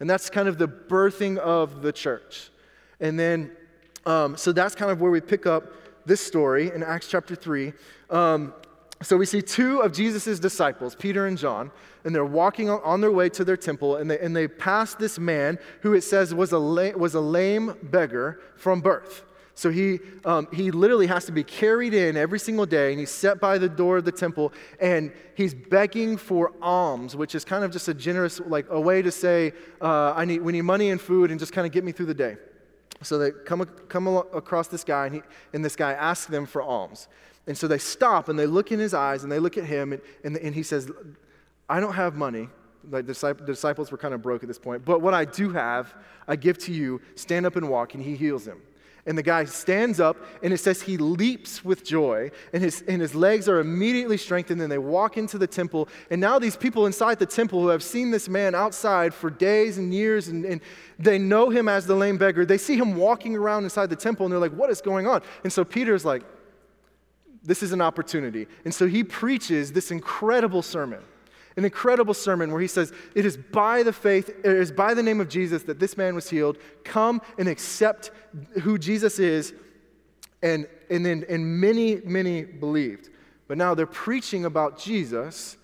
And 0.00 0.08
that's 0.08 0.28
kind 0.28 0.48
of 0.48 0.58
the 0.58 0.68
birthing 0.68 1.38
of 1.38 1.80
the 1.80 1.92
church. 1.92 2.50
And 3.00 3.18
then, 3.18 3.50
um, 4.04 4.36
so 4.36 4.52
that's 4.52 4.74
kind 4.74 4.90
of 4.90 5.00
where 5.00 5.10
we 5.10 5.20
pick 5.22 5.46
up 5.46 5.72
this 6.04 6.20
story 6.20 6.70
in 6.74 6.82
Acts 6.82 7.08
chapter 7.08 7.34
3. 7.34 7.72
Um, 8.10 8.52
so 9.02 9.16
we 9.16 9.26
see 9.26 9.42
two 9.42 9.80
of 9.80 9.92
Jesus' 9.92 10.40
disciples, 10.40 10.96
Peter 10.96 11.26
and 11.26 11.38
John, 11.38 11.70
and 12.04 12.14
they're 12.14 12.24
walking 12.24 12.68
on 12.68 13.00
their 13.00 13.12
way 13.12 13.28
to 13.30 13.44
their 13.44 13.56
temple, 13.56 13.96
and 13.96 14.10
they, 14.10 14.18
and 14.18 14.34
they 14.34 14.48
pass 14.48 14.94
this 14.94 15.18
man 15.18 15.58
who 15.82 15.94
it 15.94 16.02
says 16.02 16.34
was 16.34 16.52
a, 16.52 16.58
la- 16.58 16.96
was 16.96 17.14
a 17.14 17.20
lame 17.20 17.76
beggar 17.82 18.40
from 18.56 18.80
birth. 18.80 19.24
So 19.54 19.70
he, 19.70 19.98
um, 20.24 20.46
he 20.52 20.70
literally 20.70 21.08
has 21.08 21.24
to 21.26 21.32
be 21.32 21.42
carried 21.42 21.92
in 21.92 22.16
every 22.16 22.38
single 22.38 22.64
day, 22.64 22.90
and 22.90 23.00
he's 23.00 23.10
set 23.10 23.40
by 23.40 23.58
the 23.58 23.68
door 23.68 23.96
of 23.98 24.04
the 24.04 24.12
temple, 24.12 24.52
and 24.80 25.12
he's 25.36 25.52
begging 25.52 26.16
for 26.16 26.52
alms, 26.62 27.16
which 27.16 27.34
is 27.34 27.44
kind 27.44 27.64
of 27.64 27.72
just 27.72 27.88
a 27.88 27.94
generous, 27.94 28.40
like 28.40 28.66
a 28.70 28.80
way 28.80 29.02
to 29.02 29.10
say, 29.10 29.52
uh, 29.80 30.12
I 30.14 30.24
need, 30.24 30.42
we 30.42 30.52
need 30.52 30.62
money 30.62 30.90
and 30.90 31.00
food, 31.00 31.30
and 31.30 31.40
just 31.40 31.52
kind 31.52 31.66
of 31.66 31.72
get 31.72 31.82
me 31.82 31.90
through 31.92 32.06
the 32.06 32.14
day. 32.14 32.36
So 33.02 33.18
they 33.18 33.30
come, 33.30 33.64
come 33.88 34.06
across 34.06 34.68
this 34.68 34.82
guy, 34.82 35.06
and, 35.06 35.14
he, 35.16 35.22
and 35.52 35.64
this 35.64 35.76
guy 35.76 35.92
asks 35.92 36.26
them 36.26 36.46
for 36.46 36.62
alms. 36.62 37.08
And 37.48 37.56
so 37.56 37.66
they 37.66 37.78
stop 37.78 38.28
and 38.28 38.38
they 38.38 38.46
look 38.46 38.70
in 38.70 38.78
his 38.78 38.94
eyes 38.94 39.24
and 39.24 39.32
they 39.32 39.40
look 39.40 39.56
at 39.56 39.64
him, 39.64 39.94
and, 39.94 40.02
and, 40.22 40.36
and 40.36 40.54
he 40.54 40.62
says, 40.62 40.88
I 41.68 41.80
don't 41.80 41.94
have 41.94 42.14
money. 42.14 42.48
Like 42.88 43.06
the 43.06 43.34
disciples 43.44 43.90
were 43.90 43.98
kind 43.98 44.14
of 44.14 44.22
broke 44.22 44.42
at 44.42 44.48
this 44.48 44.58
point. 44.58 44.84
But 44.84 45.00
what 45.00 45.14
I 45.14 45.24
do 45.24 45.50
have, 45.50 45.94
I 46.28 46.36
give 46.36 46.58
to 46.58 46.72
you. 46.72 47.00
Stand 47.16 47.46
up 47.46 47.56
and 47.56 47.68
walk. 47.68 47.94
And 47.94 48.02
he 48.02 48.14
heals 48.16 48.46
him. 48.46 48.60
And 49.06 49.16
the 49.16 49.22
guy 49.22 49.46
stands 49.46 50.00
up, 50.00 50.18
and 50.42 50.52
it 50.52 50.58
says 50.58 50.82
he 50.82 50.98
leaps 50.98 51.64
with 51.64 51.82
joy, 51.82 52.30
and 52.52 52.62
his, 52.62 52.84
and 52.86 53.00
his 53.00 53.14
legs 53.14 53.48
are 53.48 53.58
immediately 53.58 54.18
strengthened, 54.18 54.60
and 54.60 54.70
they 54.70 54.76
walk 54.76 55.16
into 55.16 55.38
the 55.38 55.46
temple. 55.46 55.88
And 56.10 56.20
now, 56.20 56.38
these 56.38 56.56
people 56.56 56.84
inside 56.84 57.18
the 57.18 57.24
temple 57.24 57.62
who 57.62 57.68
have 57.68 57.82
seen 57.82 58.10
this 58.10 58.28
man 58.28 58.54
outside 58.54 59.14
for 59.14 59.30
days 59.30 59.78
and 59.78 59.94
years, 59.94 60.28
and, 60.28 60.44
and 60.44 60.60
they 60.98 61.18
know 61.18 61.48
him 61.48 61.68
as 61.68 61.86
the 61.86 61.94
lame 61.94 62.18
beggar, 62.18 62.44
they 62.44 62.58
see 62.58 62.76
him 62.76 62.96
walking 62.96 63.34
around 63.34 63.64
inside 63.64 63.88
the 63.88 63.96
temple, 63.96 64.26
and 64.26 64.32
they're 64.32 64.40
like, 64.40 64.52
What 64.52 64.68
is 64.68 64.82
going 64.82 65.06
on? 65.06 65.22
And 65.42 65.50
so 65.50 65.64
Peter's 65.64 66.04
like, 66.04 66.22
this 67.42 67.62
is 67.62 67.72
an 67.72 67.80
opportunity. 67.80 68.46
And 68.64 68.74
so 68.74 68.86
he 68.86 69.04
preaches 69.04 69.72
this 69.72 69.90
incredible 69.90 70.62
sermon, 70.62 71.00
an 71.56 71.64
incredible 71.64 72.14
sermon 72.14 72.52
where 72.52 72.60
he 72.60 72.66
says, 72.66 72.92
It 73.14 73.24
is 73.24 73.36
by 73.36 73.82
the 73.82 73.92
faith, 73.92 74.28
it 74.28 74.46
is 74.46 74.72
by 74.72 74.94
the 74.94 75.02
name 75.02 75.20
of 75.20 75.28
Jesus 75.28 75.62
that 75.64 75.78
this 75.78 75.96
man 75.96 76.14
was 76.14 76.28
healed. 76.28 76.58
Come 76.84 77.20
and 77.38 77.48
accept 77.48 78.10
who 78.62 78.78
Jesus 78.78 79.18
is. 79.18 79.54
And, 80.40 80.68
and 80.88 81.04
then 81.04 81.24
and 81.28 81.60
many, 81.60 81.96
many 82.04 82.44
believed. 82.44 83.10
But 83.48 83.58
now 83.58 83.74
they're 83.74 83.86
preaching 83.86 84.44
about 84.44 84.78
Jesus 84.78 85.56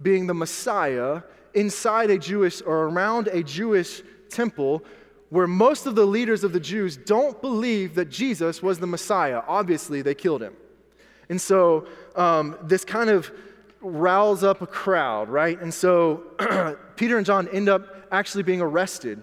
being 0.00 0.26
the 0.26 0.34
Messiah 0.34 1.22
inside 1.54 2.10
a 2.10 2.18
Jewish 2.18 2.62
or 2.62 2.84
around 2.84 3.28
a 3.28 3.42
Jewish 3.42 4.02
temple 4.28 4.84
where 5.30 5.46
most 5.46 5.86
of 5.86 5.94
the 5.94 6.06
leaders 6.06 6.44
of 6.44 6.52
the 6.52 6.60
Jews 6.60 6.96
don't 6.96 7.40
believe 7.40 7.94
that 7.94 8.10
Jesus 8.10 8.62
was 8.62 8.78
the 8.78 8.86
Messiah. 8.86 9.42
Obviously, 9.46 10.02
they 10.02 10.14
killed 10.14 10.42
him. 10.42 10.54
And 11.30 11.40
so 11.40 11.86
um, 12.16 12.58
this 12.60 12.84
kind 12.84 13.08
of 13.08 13.30
riles 13.80 14.44
up 14.44 14.60
a 14.60 14.66
crowd, 14.66 15.28
right? 15.28 15.58
And 15.58 15.72
so 15.72 16.24
Peter 16.96 17.16
and 17.16 17.24
John 17.24 17.48
end 17.48 17.68
up 17.68 17.86
actually 18.12 18.42
being 18.42 18.60
arrested, 18.60 19.22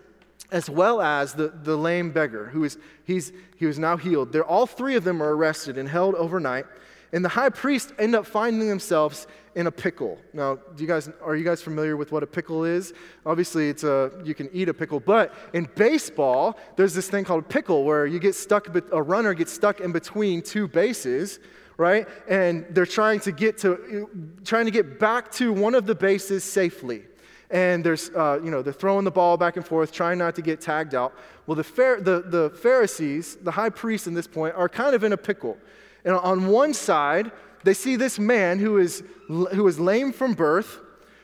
as 0.49 0.69
well 0.69 1.01
as 1.01 1.33
the, 1.33 1.49
the 1.49 1.75
lame 1.75 2.11
beggar 2.11 2.45
who 2.45 2.63
is 2.63 2.77
he's 3.03 3.33
he 3.57 3.65
was 3.65 3.77
now 3.77 3.97
healed. 3.97 4.31
They're 4.31 4.45
all 4.45 4.65
three 4.65 4.95
of 4.95 5.03
them 5.03 5.21
are 5.21 5.35
arrested 5.35 5.77
and 5.77 5.87
held 5.87 6.15
overnight. 6.15 6.65
And 7.13 7.23
the 7.23 7.29
high 7.29 7.49
priest 7.49 7.93
end 7.99 8.15
up 8.15 8.25
finding 8.25 8.67
themselves 8.67 9.27
in 9.55 9.67
a 9.67 9.71
pickle. 9.71 10.17
Now, 10.33 10.55
do 10.55 10.83
you 10.83 10.87
guys 10.87 11.09
are 11.21 11.35
you 11.35 11.43
guys 11.43 11.61
familiar 11.61 11.97
with 11.97 12.13
what 12.13 12.23
a 12.23 12.27
pickle 12.27 12.63
is? 12.63 12.93
Obviously, 13.25 13.67
it's 13.69 13.83
a 13.83 14.11
you 14.23 14.33
can 14.33 14.49
eat 14.53 14.69
a 14.69 14.73
pickle, 14.73 15.01
but 15.01 15.33
in 15.53 15.67
baseball, 15.75 16.57
there's 16.77 16.93
this 16.93 17.09
thing 17.09 17.25
called 17.25 17.43
a 17.43 17.47
pickle 17.47 17.83
where 17.83 18.05
you 18.05 18.19
get 18.19 18.33
stuck 18.33 18.69
a 18.93 19.01
runner 19.01 19.33
gets 19.33 19.51
stuck 19.51 19.81
in 19.81 19.91
between 19.91 20.41
two 20.41 20.69
bases 20.69 21.39
right? 21.77 22.07
And 22.27 22.65
they're 22.71 22.85
trying 22.85 23.19
to 23.21 23.31
get 23.31 23.57
to 23.59 24.09
trying 24.43 24.65
to 24.65 24.71
get 24.71 24.99
back 24.99 25.31
to 25.33 25.53
one 25.53 25.75
of 25.75 25.85
the 25.85 25.95
bases 25.95 26.43
safely. 26.43 27.03
And 27.49 27.83
there's, 27.83 28.09
uh, 28.09 28.41
you 28.43 28.51
know, 28.51 28.61
they're 28.61 28.73
throwing 28.73 29.05
the 29.05 29.11
ball 29.11 29.37
back 29.37 29.55
and 29.55 29.65
forth, 29.65 29.91
trying 29.91 30.17
not 30.17 30.35
to 30.35 30.41
get 30.41 30.59
tagged 30.59 30.93
out. 30.93 31.13
Well, 31.45 31.55
the, 31.55 31.63
the, 31.63 32.23
the 32.27 32.49
Pharisees, 32.61 33.37
the 33.37 33.51
high 33.51 33.69
priests 33.69 34.05
in 34.05 34.13
this 34.13 34.27
point, 34.27 34.55
are 34.55 34.67
kind 34.67 34.93
of 34.93 35.03
in 35.05 35.13
a 35.13 35.17
pickle. 35.17 35.57
And 36.03 36.15
on 36.15 36.47
one 36.47 36.73
side, 36.73 37.31
they 37.63 37.73
see 37.73 37.95
this 37.95 38.19
man 38.19 38.59
who 38.59 38.79
is, 38.79 39.01
who 39.27 39.65
is 39.67 39.79
lame 39.79 40.11
from 40.11 40.33
birth, 40.33 40.79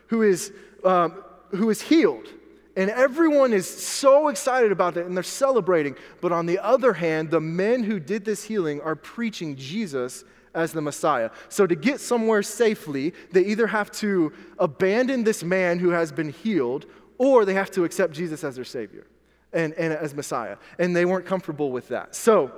who 0.08 0.22
is, 0.22 0.54
um, 0.86 1.24
who 1.50 1.70
is 1.70 1.82
healed. 1.82 2.28
And 2.76 2.90
everyone 2.90 3.54
is 3.54 3.70
so 3.70 4.30
excited 4.30 4.72
about 4.72 4.98
it 4.98 5.06
and 5.06 5.16
they're 5.16 5.24
celebrating. 5.24 5.96
But 6.22 6.32
on 6.32 6.46
the 6.46 6.58
other 6.60 6.94
hand, 6.94 7.30
the 7.30 7.42
men 7.42 7.84
who 7.84 8.00
did 8.00 8.26
this 8.26 8.46
healing 8.46 8.82
are 8.82 8.96
preaching 8.96 9.56
Jesus 9.56 10.24
as 10.54 10.72
the 10.72 10.82
Messiah. 10.82 11.30
So 11.50 11.66
to 11.68 11.76
get 11.76 12.00
somewhere 12.00 12.44
safely, 12.44 13.14
they 13.32 13.46
either 13.46 13.68
have 13.68 13.92
to 13.94 14.34
abandon 14.60 15.24
this 15.24 15.44
man 15.44 15.80
who 15.80 15.90
has 15.90 16.12
been 16.12 16.32
healed 16.32 16.86
or 17.18 17.46
they 17.46 17.54
have 17.54 17.72
to 17.72 17.84
accept 17.84 18.14
Jesus 18.14 18.44
as 18.44 18.56
their 18.56 18.66
Savior 18.66 19.08
and, 19.52 19.74
and 19.74 19.94
as 19.94 20.14
Messiah. 20.14 20.58
And 20.80 20.96
they 20.96 21.06
weren't 21.06 21.26
comfortable 21.26 21.72
with 21.72 21.88
that. 21.90 22.16
So 22.16 22.52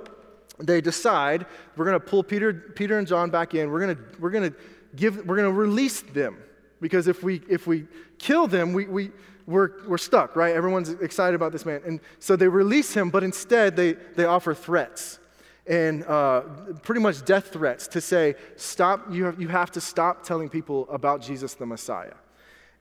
they 0.58 0.80
decide 0.80 1.46
we're 1.76 1.84
going 1.84 1.98
to 1.98 2.06
pull 2.06 2.22
Peter, 2.22 2.52
Peter 2.52 2.98
and 2.98 3.06
John 3.06 3.30
back 3.30 3.54
in. 3.54 3.70
We're 3.70 3.80
going 3.80 3.96
to, 3.96 4.02
we're 4.18 4.30
going 4.30 4.50
to 4.50 4.56
give, 4.94 5.16
we're 5.26 5.36
going 5.36 5.52
to 5.52 5.58
release 5.58 6.00
them 6.00 6.38
because 6.80 7.08
if 7.08 7.22
we, 7.22 7.42
if 7.48 7.66
we 7.66 7.86
kill 8.18 8.46
them, 8.46 8.72
we, 8.72 8.86
we, 8.86 9.10
we're, 9.46 9.86
we're 9.86 9.98
stuck, 9.98 10.34
right? 10.36 10.54
Everyone's 10.54 10.90
excited 10.90 11.34
about 11.34 11.52
this 11.52 11.64
man. 11.64 11.80
And 11.86 12.00
so 12.18 12.36
they 12.36 12.48
release 12.48 12.92
him, 12.94 13.10
but 13.10 13.22
instead 13.22 13.76
they, 13.76 13.92
they 13.92 14.24
offer 14.24 14.54
threats 14.54 15.18
and 15.66 16.04
uh, 16.04 16.42
pretty 16.82 17.00
much 17.00 17.24
death 17.24 17.48
threats 17.52 17.88
to 17.88 18.00
say, 18.00 18.36
stop, 18.56 19.06
you 19.10 19.24
have, 19.24 19.40
you 19.40 19.48
have 19.48 19.70
to 19.72 19.80
stop 19.80 20.24
telling 20.24 20.48
people 20.48 20.86
about 20.90 21.20
Jesus 21.20 21.54
the 21.54 21.66
Messiah. 21.66 22.14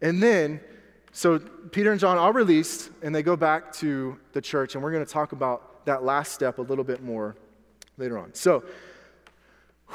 And 0.02 0.22
then, 0.22 0.60
so 1.12 1.40
Peter 1.40 1.92
and 1.92 2.00
John 2.00 2.18
are 2.18 2.32
released, 2.32 2.92
and 3.02 3.14
they 3.14 3.24
go 3.24 3.36
back 3.36 3.74
to 3.74 4.18
the 4.34 4.42
church, 4.42 4.76
and 4.76 4.84
we're 4.84 4.92
going 4.92 5.06
to 5.06 5.12
talk 5.12 5.32
about 5.32 5.86
that 5.86 6.04
last 6.04 6.34
step 6.34 6.60
a 6.60 6.62
little 6.62 6.84
bit 6.84 7.02
more 7.02 7.36
later 7.98 8.18
on. 8.18 8.34
So, 8.34 8.64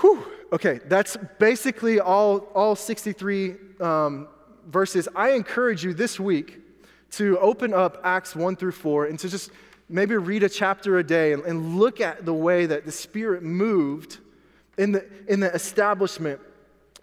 whew, 0.01 0.25
okay, 0.53 0.81
that's 0.87 1.17
basically 1.39 2.01
all, 2.01 2.39
all 2.55 2.75
63 2.75 3.55
um, 3.81 4.29
verses. 4.67 5.09
I 5.15 5.31
encourage 5.31 5.85
you 5.85 5.95
this 5.95 6.19
week 6.19 6.59
to 7.13 7.39
open 7.39 7.75
up 7.75 8.01
Acts 8.05 8.35
1 8.35 8.57
through 8.57 8.73
4 8.73 9.07
and 9.07 9.19
to 9.19 9.29
just 9.29 9.51
maybe 9.91 10.17
read 10.17 10.43
a 10.43 10.49
chapter 10.49 10.99
a 10.99 11.05
day 11.05 11.33
and, 11.33 11.77
look 11.77 12.01
at 12.01 12.25
the 12.25 12.33
way 12.33 12.67
that 12.67 12.87
the 12.87 12.93
Spirit 12.93 13.43
moved 13.43 14.19
in 14.79 14.93
the, 14.93 15.05
in 15.29 15.41
the 15.41 15.53
establishment 15.53 16.41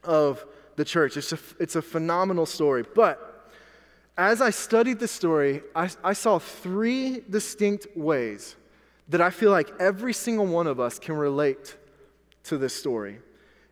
of 0.04 0.44
the 0.78 0.86
church. 0.86 1.18
It's 1.18 1.34
a, 1.34 1.40
it's 1.60 1.76
a 1.76 1.82
phenomenal 1.82 2.46
story. 2.46 2.86
But 2.96 3.52
as 4.18 4.42
I 4.42 4.50
studied 4.50 5.00
the 5.00 5.08
story, 5.08 5.62
I, 5.76 5.90
I 6.04 6.14
saw 6.14 6.40
three 6.40 7.22
distinct 7.30 7.88
ways 7.96 8.56
that 9.10 9.22
I 9.22 9.30
feel 9.30 9.52
like 9.52 9.70
every 9.80 10.14
single 10.14 10.48
one 10.48 10.68
of 10.68 10.80
us 10.80 10.98
can 10.98 11.16
relate 11.16 11.76
to 12.46 12.58
this 12.58 12.74
story. 12.74 13.20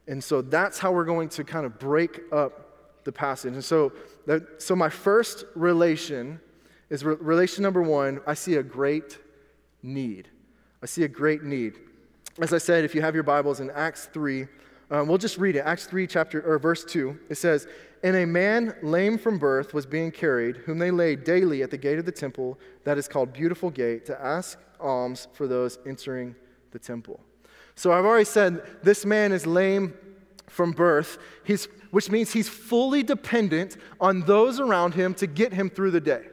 And 0.07 0.23
so 0.23 0.41
that's 0.41 0.77
how 0.77 0.91
we're 0.91 1.05
going 1.05 1.29
to 1.29 1.43
kind 1.43 1.65
of 1.65 1.79
break 1.79 2.21
up 2.31 3.03
the 3.05 3.11
passage. 3.11 3.53
And 3.53 3.63
so, 3.63 3.93
that, 4.27 4.61
so 4.61 4.75
my 4.75 4.89
first 4.89 5.45
relation 5.55 6.39
is 6.89 7.03
re- 7.03 7.15
relation 7.19 7.63
number 7.63 7.81
one 7.81 8.21
I 8.27 8.33
see 8.33 8.55
a 8.55 8.63
great 8.63 9.17
need. 9.81 10.29
I 10.81 10.85
see 10.85 11.03
a 11.03 11.07
great 11.07 11.43
need. 11.43 11.79
As 12.39 12.53
I 12.53 12.57
said, 12.57 12.83
if 12.83 12.93
you 12.93 13.01
have 13.01 13.13
your 13.13 13.23
Bibles 13.23 13.59
in 13.59 13.71
Acts 13.71 14.09
3, 14.11 14.47
um, 14.91 15.07
we'll 15.07 15.17
just 15.17 15.37
read 15.37 15.55
it. 15.55 15.59
Acts 15.59 15.85
3, 15.85 16.05
chapter, 16.05 16.41
or 16.41 16.59
verse 16.59 16.83
2. 16.83 17.17
It 17.29 17.35
says, 17.35 17.67
And 18.03 18.15
a 18.15 18.25
man 18.25 18.75
lame 18.83 19.17
from 19.17 19.39
birth 19.39 19.73
was 19.73 19.85
being 19.85 20.11
carried, 20.11 20.57
whom 20.57 20.77
they 20.77 20.91
laid 20.91 21.23
daily 21.23 21.63
at 21.63 21.71
the 21.71 21.77
gate 21.77 21.97
of 21.97 22.05
the 22.05 22.11
temple, 22.11 22.59
that 22.83 22.97
is 22.97 23.07
called 23.07 23.33
Beautiful 23.33 23.69
Gate, 23.69 24.05
to 24.07 24.21
ask 24.21 24.59
alms 24.79 25.27
for 25.33 25.47
those 25.47 25.79
entering 25.87 26.35
the 26.71 26.79
temple. 26.79 27.19
So 27.75 27.91
I've 27.91 28.05
already 28.05 28.25
said 28.25 28.63
this 28.83 29.05
man 29.05 29.31
is 29.31 29.47
lame 29.47 29.93
from 30.47 30.71
birth, 30.71 31.17
he's, 31.43 31.67
which 31.91 32.11
means 32.11 32.31
he's 32.31 32.47
fully 32.47 33.01
dependent 33.01 33.77
on 33.99 34.21
those 34.21 34.59
around 34.59 34.93
him 34.93 35.13
to 35.15 35.27
get 35.27 35.53
him 35.53 35.69
through 35.69 35.91
the 35.91 35.99
day. 35.99 36.27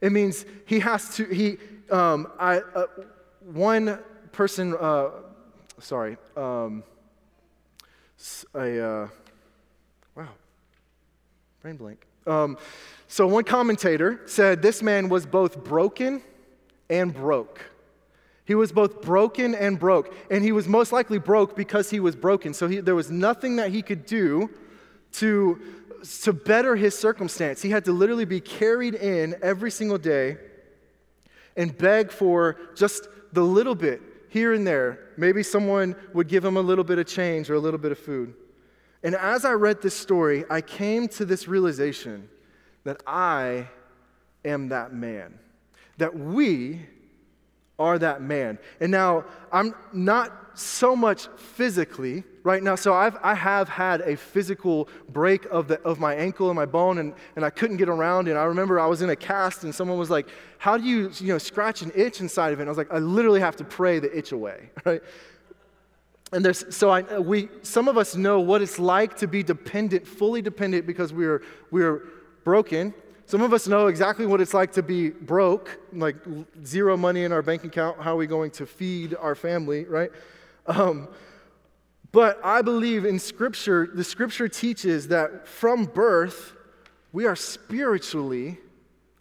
It 0.00 0.12
means 0.12 0.44
he 0.66 0.80
has 0.80 1.14
to, 1.16 1.24
he, 1.24 1.58
um, 1.90 2.28
I, 2.38 2.58
uh, 2.58 2.86
one 3.40 3.98
person, 4.32 4.74
uh, 4.78 5.10
sorry, 5.78 6.16
um, 6.36 6.82
a, 8.54 8.86
uh, 8.86 9.08
wow, 10.16 10.28
brain 11.62 11.76
blank. 11.76 12.06
Um, 12.26 12.58
so 13.08 13.26
one 13.26 13.44
commentator 13.44 14.20
said 14.26 14.62
this 14.62 14.82
man 14.82 15.08
was 15.08 15.26
both 15.26 15.64
broken 15.64 16.22
and 16.88 17.12
broke. 17.12 17.60
He 18.44 18.54
was 18.54 18.72
both 18.72 19.00
broken 19.00 19.54
and 19.54 19.78
broke. 19.78 20.14
And 20.30 20.42
he 20.42 20.52
was 20.52 20.66
most 20.66 20.92
likely 20.92 21.18
broke 21.18 21.54
because 21.54 21.90
he 21.90 22.00
was 22.00 22.16
broken. 22.16 22.52
So 22.52 22.68
he, 22.68 22.80
there 22.80 22.94
was 22.94 23.10
nothing 23.10 23.56
that 23.56 23.70
he 23.70 23.80
could 23.80 24.06
do 24.06 24.50
to 25.12 25.60
to 26.22 26.32
better 26.32 26.76
his 26.76 26.98
circumstance, 26.98 27.62
he 27.62 27.70
had 27.70 27.84
to 27.84 27.92
literally 27.92 28.24
be 28.24 28.40
carried 28.40 28.94
in 28.94 29.36
every 29.42 29.70
single 29.70 29.98
day 29.98 30.36
and 31.56 31.76
beg 31.76 32.10
for 32.10 32.56
just 32.74 33.08
the 33.32 33.42
little 33.42 33.74
bit 33.74 34.00
here 34.28 34.52
and 34.52 34.66
there. 34.66 35.10
Maybe 35.16 35.42
someone 35.42 35.96
would 36.14 36.28
give 36.28 36.44
him 36.44 36.56
a 36.56 36.60
little 36.60 36.84
bit 36.84 36.98
of 36.98 37.06
change 37.06 37.50
or 37.50 37.54
a 37.54 37.58
little 37.58 37.78
bit 37.78 37.92
of 37.92 37.98
food. 37.98 38.34
And 39.02 39.14
as 39.14 39.44
I 39.44 39.52
read 39.52 39.82
this 39.82 39.94
story, 39.94 40.44
I 40.50 40.60
came 40.60 41.08
to 41.08 41.24
this 41.24 41.48
realization 41.48 42.28
that 42.84 43.02
I 43.06 43.68
am 44.44 44.68
that 44.68 44.92
man, 44.92 45.38
that 45.98 46.16
we 46.16 46.86
are 47.80 47.98
that 47.98 48.22
man. 48.22 48.58
And 48.78 48.92
now, 48.92 49.24
I'm 49.50 49.74
not 49.92 50.40
so 50.54 50.94
much 50.94 51.26
physically 51.36 52.22
right 52.42 52.62
now. 52.62 52.74
So 52.74 52.92
I've, 52.92 53.16
I 53.22 53.34
have 53.34 53.68
had 53.68 54.02
a 54.02 54.16
physical 54.16 54.88
break 55.08 55.46
of, 55.46 55.68
the, 55.68 55.80
of 55.80 55.98
my 55.98 56.14
ankle 56.14 56.50
and 56.50 56.56
my 56.56 56.66
bone, 56.66 56.98
and, 56.98 57.14
and 57.36 57.44
I 57.44 57.50
couldn't 57.50 57.78
get 57.78 57.88
around. 57.88 58.28
And 58.28 58.38
I 58.38 58.44
remember 58.44 58.78
I 58.78 58.86
was 58.86 59.02
in 59.02 59.10
a 59.10 59.16
cast, 59.16 59.64
and 59.64 59.74
someone 59.74 59.98
was 59.98 60.10
like, 60.10 60.28
How 60.58 60.76
do 60.76 60.84
you, 60.84 61.10
you 61.18 61.28
know, 61.28 61.38
scratch 61.38 61.82
an 61.82 61.90
itch 61.94 62.20
inside 62.20 62.52
of 62.52 62.60
it? 62.60 62.62
And 62.62 62.68
I 62.68 62.70
was 62.70 62.78
like, 62.78 62.92
I 62.92 62.98
literally 62.98 63.40
have 63.40 63.56
to 63.56 63.64
pray 63.64 63.98
the 63.98 64.16
itch 64.16 64.32
away, 64.32 64.70
right? 64.84 65.02
And 66.32 66.44
there's, 66.44 66.74
so 66.74 66.90
I, 66.90 67.18
we, 67.18 67.48
some 67.62 67.88
of 67.88 67.98
us 67.98 68.14
know 68.14 68.38
what 68.38 68.62
it's 68.62 68.78
like 68.78 69.16
to 69.16 69.26
be 69.26 69.42
dependent, 69.42 70.06
fully 70.06 70.42
dependent, 70.42 70.86
because 70.86 71.12
we're, 71.12 71.42
we're 71.70 72.02
broken. 72.44 72.94
Some 73.30 73.42
of 73.42 73.52
us 73.52 73.68
know 73.68 73.86
exactly 73.86 74.26
what 74.26 74.40
it's 74.40 74.54
like 74.54 74.72
to 74.72 74.82
be 74.82 75.10
broke, 75.10 75.78
like 75.92 76.16
zero 76.64 76.96
money 76.96 77.22
in 77.22 77.30
our 77.30 77.42
bank 77.42 77.62
account. 77.62 78.02
How 78.02 78.14
are 78.14 78.16
we 78.16 78.26
going 78.26 78.50
to 78.50 78.66
feed 78.66 79.14
our 79.14 79.36
family, 79.36 79.84
right? 79.84 80.10
Um, 80.66 81.06
but 82.10 82.40
I 82.42 82.60
believe 82.60 83.04
in 83.04 83.20
Scripture, 83.20 83.88
the 83.94 84.02
Scripture 84.02 84.48
teaches 84.48 85.06
that 85.08 85.46
from 85.46 85.84
birth, 85.84 86.54
we 87.12 87.24
are 87.24 87.36
spiritually 87.36 88.58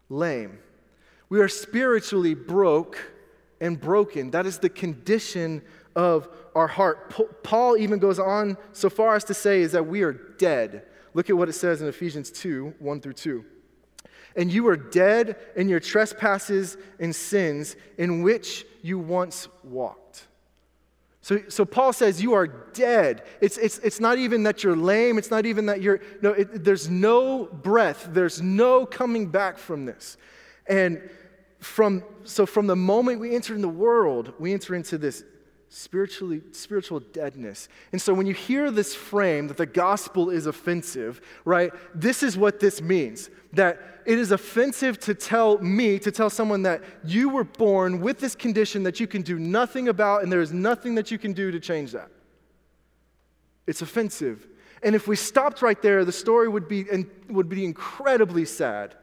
lame. 0.10 0.58
We 1.30 1.40
are 1.40 1.48
spiritually 1.48 2.34
broke 2.34 3.14
and 3.62 3.80
broken. 3.80 4.32
That 4.32 4.48
is 4.48 4.58
the 4.58 4.70
condition 4.70 5.62
of 5.96 6.28
our 6.56 6.66
heart. 6.66 7.44
Paul 7.44 7.78
even 7.78 8.00
goes 8.00 8.18
on 8.18 8.58
so 8.74 8.90
far 8.90 9.16
as 9.16 9.24
to 9.26 9.36
say 9.36 9.62
is 9.62 9.74
that 9.74 9.86
we 9.86 10.02
are 10.02 10.14
dead. 10.14 10.86
Look 11.14 11.30
at 11.30 11.38
what 11.38 11.48
it 11.48 11.54
says 11.54 11.84
in 11.84 11.88
Ephesians 11.88 12.32
2 12.32 12.74
1 12.80 13.02
through 13.02 13.14
2. 13.14 13.46
And 14.40 14.54
you 14.54 14.70
are 14.70 14.78
dead 14.78 15.36
in 15.58 15.68
your 15.68 15.82
trespasses 15.82 16.78
and 16.98 17.14
sins 17.14 17.76
in 17.98 18.22
which 18.22 18.66
you 18.82 18.98
once 18.98 19.50
walked. 19.66 20.28
So, 21.20 21.42
so 21.50 21.66
Paul 21.66 21.92
says 21.92 22.22
you 22.22 22.32
are 22.36 22.48
dead. 22.48 23.24
It's, 23.42 23.58
it's, 23.58 23.80
it's 23.80 24.00
not 24.00 24.18
even 24.18 24.44
that 24.44 24.64
you're 24.64 24.78
lame. 24.78 25.18
It's 25.18 25.30
not 25.30 25.46
even 25.46 25.66
that 25.66 25.82
you're, 25.82 26.00
no, 26.22 26.32
it, 26.32 26.64
there's 26.64 26.90
no 26.90 27.48
breath. 27.48 28.08
There's 28.14 28.42
no 28.42 28.86
coming 28.86 29.28
back 29.28 29.58
from 29.58 29.84
this. 29.84 30.16
And 30.68 31.02
from, 31.60 32.02
so 32.24 32.46
from 32.46 32.66
the 32.66 32.78
moment 32.78 33.20
we 33.20 33.36
enter 33.36 33.54
in 33.54 33.62
the 33.62 33.68
world, 33.68 34.32
we 34.40 34.54
enter 34.54 34.74
into 34.74 34.98
this 34.98 35.22
spiritually 35.70 36.42
spiritual 36.52 37.00
deadness. 37.00 37.70
And 37.92 38.02
so 38.02 38.14
when 38.14 38.26
you 38.26 38.34
hear 38.34 38.72
this 38.72 38.96
frame 38.96 39.48
that 39.48 39.58
the 39.58 39.68
gospel 39.68 40.32
is 40.32 40.48
offensive, 40.48 41.22
right? 41.46 41.72
This 41.94 42.24
is 42.24 42.38
what 42.38 42.60
this 42.60 42.82
means. 42.82 43.30
That 43.54 44.02
it 44.06 44.18
is 44.18 44.32
offensive 44.32 45.00
to 45.02 45.14
tell 45.14 45.60
me, 45.60 46.00
to 46.00 46.12
tell 46.12 46.32
someone 46.32 46.64
that 46.64 46.82
you 47.04 47.30
were 47.30 47.44
born 47.44 48.02
with 48.02 48.20
this 48.20 48.36
condition 48.36 48.84
that 48.84 49.00
you 49.00 49.06
can 49.06 49.22
do 49.22 49.38
nothing 49.38 49.88
about 49.88 50.24
and 50.24 50.32
there 50.32 50.42
is 50.42 50.52
nothing 50.52 50.96
that 50.96 51.12
you 51.12 51.20
can 51.20 51.34
do 51.34 51.52
to 51.52 51.60
change 51.60 51.92
that. 51.92 52.10
It's 53.68 53.84
offensive. 53.84 54.48
And 54.82 54.96
if 54.96 55.08
we 55.08 55.16
stopped 55.16 55.62
right 55.62 55.80
there, 55.80 56.04
the 56.04 56.12
story 56.12 56.50
would 56.50 56.68
be, 56.68 56.86
would 57.30 57.50
be 57.50 57.64
incredibly 57.64 58.46
sad. 58.46 58.96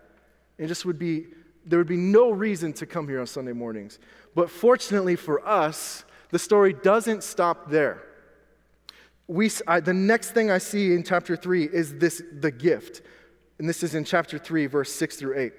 It 0.59 0.67
just 0.67 0.85
would 0.85 0.99
be, 0.99 1.27
there 1.65 1.79
would 1.79 1.87
be 1.87 1.97
no 1.97 2.33
reason 2.33 2.73
to 2.75 2.87
come 2.87 3.07
here 3.07 3.21
on 3.21 3.27
Sunday 3.29 3.53
mornings. 3.53 4.01
But 4.35 4.51
fortunately 4.51 5.15
for 5.15 5.47
us, 5.47 6.05
the 6.31 6.39
story 6.39 6.73
doesn't 6.73 7.23
stop 7.23 7.71
there. 7.71 8.03
We, 9.29 9.51
I, 9.67 9.81
the 9.81 9.95
next 9.95 10.33
thing 10.33 10.51
I 10.51 10.59
see 10.59 10.93
in 10.93 11.03
chapter 11.03 11.37
3 11.37 11.65
is 11.65 11.99
this 11.99 12.23
the 12.41 12.51
gift. 12.51 13.03
And 13.59 13.69
this 13.69 13.83
is 13.83 13.95
in 13.95 14.05
chapter 14.05 14.39
3, 14.39 14.67
verse 14.67 14.93
6 14.93 15.17
through 15.17 15.39
8. 15.39 15.53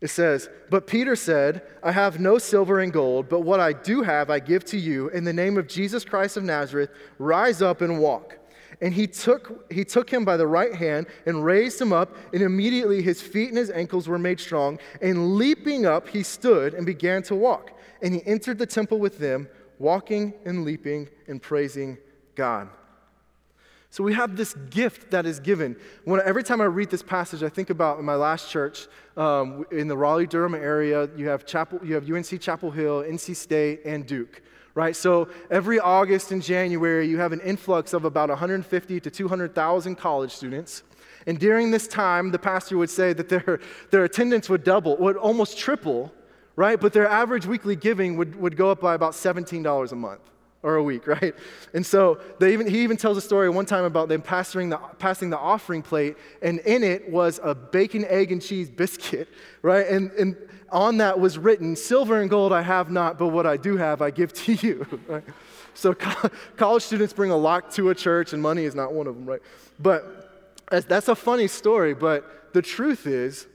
It 0.00 0.08
says, 0.08 0.48
But 0.70 0.86
Peter 0.86 1.16
said, 1.16 1.62
I 1.82 1.92
have 1.92 2.20
no 2.20 2.38
silver 2.38 2.80
and 2.80 2.92
gold, 2.92 3.28
but 3.28 3.40
what 3.40 3.60
I 3.60 3.72
do 3.72 4.02
have 4.02 4.30
I 4.30 4.38
give 4.38 4.64
to 4.66 4.78
you. 4.78 5.08
In 5.08 5.24
the 5.24 5.32
name 5.32 5.56
of 5.56 5.66
Jesus 5.66 6.04
Christ 6.04 6.36
of 6.36 6.44
Nazareth, 6.44 6.90
rise 7.18 7.62
up 7.62 7.80
and 7.80 7.98
walk. 7.98 8.38
And 8.80 8.94
he 8.94 9.08
took, 9.08 9.72
he 9.72 9.84
took 9.84 10.08
him 10.08 10.24
by 10.24 10.36
the 10.36 10.46
right 10.46 10.72
hand 10.72 11.06
and 11.26 11.44
raised 11.44 11.80
him 11.80 11.92
up, 11.92 12.14
and 12.32 12.42
immediately 12.42 13.02
his 13.02 13.20
feet 13.20 13.48
and 13.48 13.58
his 13.58 13.70
ankles 13.70 14.06
were 14.06 14.18
made 14.18 14.38
strong. 14.38 14.78
And 15.02 15.34
leaping 15.34 15.84
up, 15.84 16.08
he 16.08 16.22
stood 16.22 16.74
and 16.74 16.86
began 16.86 17.22
to 17.24 17.34
walk. 17.34 17.72
And 18.02 18.14
he 18.14 18.22
entered 18.26 18.58
the 18.58 18.66
temple 18.66 18.98
with 18.98 19.18
them, 19.18 19.48
walking 19.78 20.34
and 20.44 20.64
leaping 20.64 21.08
and 21.26 21.42
praising 21.42 21.98
God. 22.34 22.68
So 23.90 24.04
we 24.04 24.12
have 24.14 24.36
this 24.36 24.54
gift 24.70 25.10
that 25.12 25.24
is 25.24 25.40
given. 25.40 25.76
When, 26.04 26.20
every 26.22 26.44
time 26.44 26.60
I 26.60 26.64
read 26.64 26.90
this 26.90 27.02
passage, 27.02 27.42
I 27.42 27.48
think 27.48 27.70
about 27.70 27.98
in 27.98 28.04
my 28.04 28.16
last 28.16 28.50
church 28.50 28.86
um, 29.16 29.64
in 29.72 29.88
the 29.88 29.96
Raleigh 29.96 30.26
Durham 30.26 30.54
area. 30.54 31.08
You 31.16 31.28
have 31.28 31.46
Chapel, 31.46 31.80
you 31.82 31.94
have 31.94 32.10
UNC 32.10 32.40
Chapel 32.40 32.70
Hill, 32.70 33.02
NC 33.02 33.34
State, 33.34 33.80
and 33.84 34.06
Duke. 34.06 34.42
Right, 34.74 34.94
so 34.94 35.28
every 35.50 35.80
August 35.80 36.30
and 36.30 36.40
January, 36.40 37.08
you 37.08 37.18
have 37.18 37.32
an 37.32 37.40
influx 37.40 37.94
of 37.94 38.04
about 38.04 38.28
150 38.28 39.00
to 39.00 39.10
200,000 39.10 39.96
college 39.96 40.30
students. 40.30 40.84
And 41.26 41.36
during 41.38 41.72
this 41.72 41.88
time, 41.88 42.30
the 42.30 42.38
pastor 42.38 42.78
would 42.78 42.90
say 42.90 43.12
that 43.12 43.28
their, 43.28 43.58
their 43.90 44.04
attendance 44.04 44.48
would 44.48 44.62
double, 44.62 44.96
would 44.98 45.16
almost 45.16 45.58
triple, 45.58 46.12
right? 46.58 46.80
But 46.80 46.92
their 46.92 47.08
average 47.08 47.46
weekly 47.46 47.76
giving 47.76 48.16
would, 48.16 48.34
would 48.34 48.56
go 48.56 48.72
up 48.72 48.80
by 48.80 48.94
about 48.94 49.12
$17 49.12 49.92
a 49.92 49.94
month 49.94 50.20
or 50.64 50.74
a 50.74 50.82
week, 50.82 51.06
right? 51.22 51.32
And 51.72 51.86
so 51.86 52.18
they 52.40 52.52
even, 52.52 52.66
he 52.66 52.82
even 52.82 52.96
tells 52.96 53.16
a 53.16 53.20
story 53.20 53.48
one 53.48 53.64
time 53.64 53.84
about 53.84 54.08
them 54.08 54.20
passing 54.20 54.70
the, 54.70 54.76
passing 54.98 55.30
the 55.30 55.38
offering 55.38 55.82
plate, 55.82 56.16
and 56.42 56.58
in 56.60 56.82
it 56.82 57.08
was 57.08 57.38
a 57.44 57.54
bacon, 57.54 58.04
egg, 58.06 58.32
and 58.32 58.42
cheese 58.42 58.68
biscuit, 58.68 59.28
right? 59.62 59.86
And, 59.86 60.10
and 60.12 60.36
on 60.70 60.96
that 60.96 61.20
was 61.20 61.38
written, 61.38 61.76
Silver 61.76 62.20
and 62.20 62.28
gold 62.28 62.52
I 62.52 62.62
have 62.62 62.90
not, 62.90 63.20
but 63.20 63.28
what 63.28 63.46
I 63.46 63.56
do 63.56 63.76
have 63.76 64.02
I 64.02 64.10
give 64.10 64.32
to 64.44 64.54
you. 64.54 64.84
Right? 65.06 65.24
So 65.74 65.94
co- 65.94 66.28
college 66.56 66.82
students 66.82 67.12
bring 67.12 67.30
a 67.30 67.36
lot 67.36 67.70
to 67.74 67.90
a 67.90 67.94
church, 67.94 68.32
and 68.32 68.42
money 68.42 68.64
is 68.64 68.74
not 68.74 68.92
one 68.92 69.06
of 69.06 69.14
them, 69.14 69.26
right? 69.26 69.42
But 69.78 70.28
that's 70.88 71.06
a 71.06 71.14
funny 71.14 71.46
story, 71.46 71.94
but 71.94 72.52
the 72.52 72.62
truth 72.62 73.06
is 73.06 73.46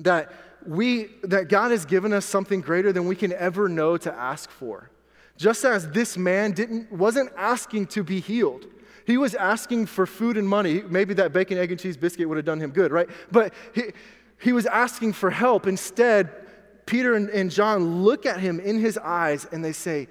that 0.00 0.32
we 0.66 1.10
that 1.22 1.48
God 1.48 1.70
has 1.70 1.84
given 1.84 2.12
us 2.12 2.24
something 2.24 2.60
greater 2.60 2.92
than 2.92 3.06
we 3.06 3.16
can 3.16 3.32
ever 3.32 3.68
know 3.68 3.96
to 3.98 4.12
ask 4.12 4.50
for. 4.50 4.90
Just 5.36 5.64
as 5.64 5.88
this 5.90 6.16
man 6.16 6.52
didn't, 6.52 6.92
wasn't 6.92 7.32
asking 7.36 7.86
to 7.88 8.02
be 8.04 8.20
healed. 8.20 8.66
He 9.06 9.16
was 9.16 9.34
asking 9.34 9.86
for 9.86 10.06
food 10.06 10.36
and 10.36 10.48
money. 10.48 10.82
Maybe 10.82 11.14
that 11.14 11.32
bacon, 11.32 11.58
egg, 11.58 11.70
and 11.70 11.80
cheese 11.80 11.96
biscuit 11.96 12.28
would 12.28 12.36
have 12.36 12.44
done 12.44 12.60
him 12.60 12.70
good, 12.70 12.92
right? 12.92 13.08
But 13.30 13.52
he, 13.74 13.92
he 14.40 14.52
was 14.52 14.66
asking 14.66 15.14
for 15.14 15.30
help. 15.30 15.66
Instead, 15.66 16.30
Peter 16.86 17.14
and, 17.14 17.28
and 17.30 17.50
John 17.50 18.04
look 18.04 18.26
at 18.26 18.40
him 18.40 18.60
in 18.60 18.78
his 18.78 18.98
eyes 18.98 19.46
and 19.50 19.64
they 19.64 19.72
say, 19.72 20.08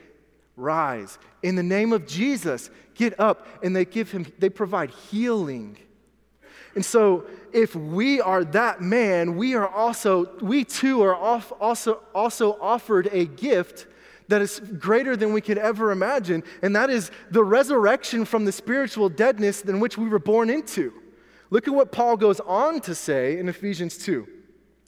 Rise. 0.58 1.18
In 1.44 1.56
the 1.56 1.64
name 1.64 1.94
of 1.94 2.06
Jesus, 2.06 2.70
get 2.94 3.20
up. 3.20 3.48
And 3.64 3.76
they 3.76 3.86
give 3.86 4.12
him, 4.12 4.32
they 4.40 4.50
provide 4.50 4.92
healing. 4.92 5.78
And 6.76 6.86
so, 6.86 7.26
if 7.54 7.76
we 7.76 8.22
are 8.22 8.44
that 8.46 8.82
man, 8.82 9.36
we 9.36 9.56
are 9.56 9.68
also, 9.68 10.38
we 10.40 10.64
too 10.64 11.04
are 11.04 11.16
off, 11.16 11.52
also, 11.60 12.02
also 12.16 12.58
offered 12.62 13.10
a 13.12 13.26
gift 13.26 13.88
that 14.30 14.42
is 14.42 14.62
greater 14.80 15.18
than 15.18 15.34
we 15.34 15.42
could 15.42 15.58
ever 15.58 15.92
imagine, 15.92 16.44
and 16.62 16.76
that 16.76 16.90
is 16.90 17.12
the 17.32 17.44
resurrection 17.44 18.24
from 18.24 18.46
the 18.46 18.52
spiritual 18.52 19.10
deadness 19.10 19.62
in 19.62 19.80
which 19.80 19.98
we 19.98 20.08
were 20.08 20.20
born 20.20 20.50
into. 20.50 20.94
Look 21.50 21.68
at 21.68 21.74
what 21.74 21.92
Paul 21.92 22.16
goes 22.16 22.40
on 22.40 22.80
to 22.82 22.96
say 22.96 23.38
in 23.38 23.50
Ephesians 23.50 23.98
2. 23.98 24.26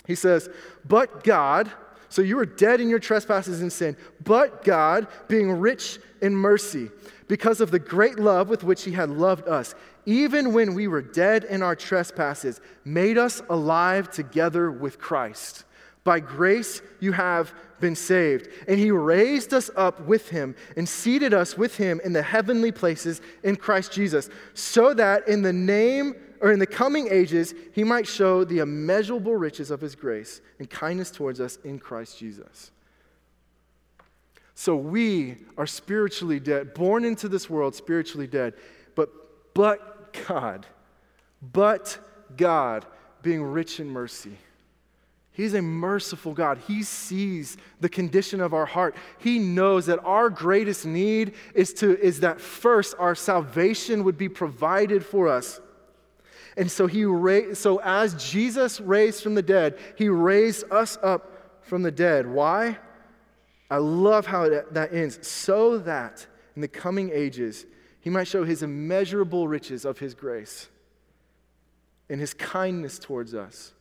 He 0.07 0.15
says, 0.15 0.49
But 0.85 1.23
God, 1.23 1.69
so 2.07 2.21
you 2.21 2.37
were 2.37 2.45
dead 2.45 2.79
in 2.79 2.89
your 2.89 2.99
trespasses 2.99 3.61
and 3.61 3.71
sin, 3.71 3.97
but 4.23 4.63
God, 4.63 5.07
being 5.27 5.51
rich 5.51 5.99
in 6.21 6.33
mercy, 6.33 6.89
because 7.27 7.59
of 7.59 7.71
the 7.71 7.79
great 7.79 8.19
love 8.19 8.47
with 8.47 8.63
which 8.63 8.83
He 8.83 8.91
had 8.91 9.09
loved 9.09 9.47
us, 9.47 9.75
even 10.05 10.53
when 10.53 10.73
we 10.73 10.87
were 10.87 11.01
dead 11.01 11.43
in 11.45 11.61
our 11.61 11.75
trespasses, 11.75 12.59
made 12.83 13.17
us 13.17 13.41
alive 13.49 14.11
together 14.11 14.71
with 14.71 14.99
Christ. 14.99 15.63
By 16.03 16.19
grace 16.19 16.81
you 16.99 17.13
have 17.13 17.53
been 17.79 17.95
saved. 17.95 18.49
And 18.67 18.79
he 18.79 18.91
raised 18.91 19.53
us 19.53 19.69
up 19.75 20.01
with 20.01 20.29
him 20.29 20.55
and 20.75 20.87
seated 20.87 21.33
us 21.33 21.57
with 21.57 21.77
him 21.77 22.01
in 22.03 22.13
the 22.13 22.21
heavenly 22.21 22.71
places 22.71 23.21
in 23.43 23.55
Christ 23.55 23.91
Jesus, 23.91 24.29
so 24.53 24.93
that 24.93 25.27
in 25.27 25.41
the 25.41 25.53
name 25.53 26.15
or 26.41 26.51
in 26.51 26.59
the 26.59 26.67
coming 26.67 27.07
ages 27.09 27.53
he 27.73 27.83
might 27.83 28.07
show 28.07 28.43
the 28.43 28.59
immeasurable 28.59 29.35
riches 29.35 29.71
of 29.71 29.79
his 29.79 29.95
grace 29.95 30.41
and 30.59 30.69
kindness 30.69 31.09
towards 31.09 31.39
us 31.39 31.57
in 31.63 31.79
Christ 31.79 32.17
Jesus. 32.17 32.71
So 34.55 34.75
we 34.75 35.37
are 35.57 35.65
spiritually 35.65 36.39
dead, 36.39 36.73
born 36.73 37.05
into 37.05 37.27
this 37.27 37.49
world 37.49 37.75
spiritually 37.75 38.27
dead, 38.27 38.53
but 38.95 39.09
but 39.53 39.92
God, 40.27 40.65
but 41.41 41.97
God 42.35 42.85
being 43.21 43.43
rich 43.43 43.79
in 43.79 43.89
mercy 43.89 44.37
He's 45.33 45.55
a 45.55 45.61
merciful 45.63 46.33
God. 46.33 46.59
He 46.67 46.83
sees 46.83 47.57
the 47.81 47.89
condition 47.89 48.39
of 48.39 48.53
our 48.53 48.67
heart. 48.67 48.95
He 49.17 49.39
knows 49.39 49.87
that 49.87 49.99
our 50.03 50.29
greatest 50.29 50.85
need 50.85 51.33
is, 51.55 51.73
to, 51.75 51.99
is 51.99 52.19
that 52.19 52.39
first 52.39 52.93
our 52.99 53.15
salvation 53.15 54.03
would 54.03 54.17
be 54.17 54.29
provided 54.29 55.03
for 55.03 55.27
us. 55.27 55.59
And 56.55 56.69
so, 56.69 56.85
he 56.85 57.03
ra- 57.03 57.55
so 57.55 57.81
as 57.83 58.13
Jesus 58.31 58.79
raised 58.79 59.23
from 59.23 59.33
the 59.33 59.41
dead, 59.41 59.79
he 59.97 60.07
raised 60.07 60.71
us 60.71 60.99
up 61.01 61.31
from 61.63 61.81
the 61.81 61.91
dead. 61.91 62.27
Why? 62.27 62.77
I 63.71 63.77
love 63.77 64.27
how 64.27 64.47
that, 64.49 64.75
that 64.75 64.93
ends. 64.93 65.27
So 65.27 65.79
that 65.79 66.27
in 66.55 66.61
the 66.61 66.67
coming 66.67 67.09
ages, 67.11 67.65
he 68.03 68.09
might 68.09 68.27
show 68.27 68.43
his 68.43 68.61
immeasurable 68.61 69.47
riches 69.47 69.85
of 69.85 69.99
his 69.99 70.13
grace 70.13 70.67
and 72.09 72.19
his 72.19 72.33
kindness 72.33 72.99
towards 72.99 73.33
us. 73.33 73.71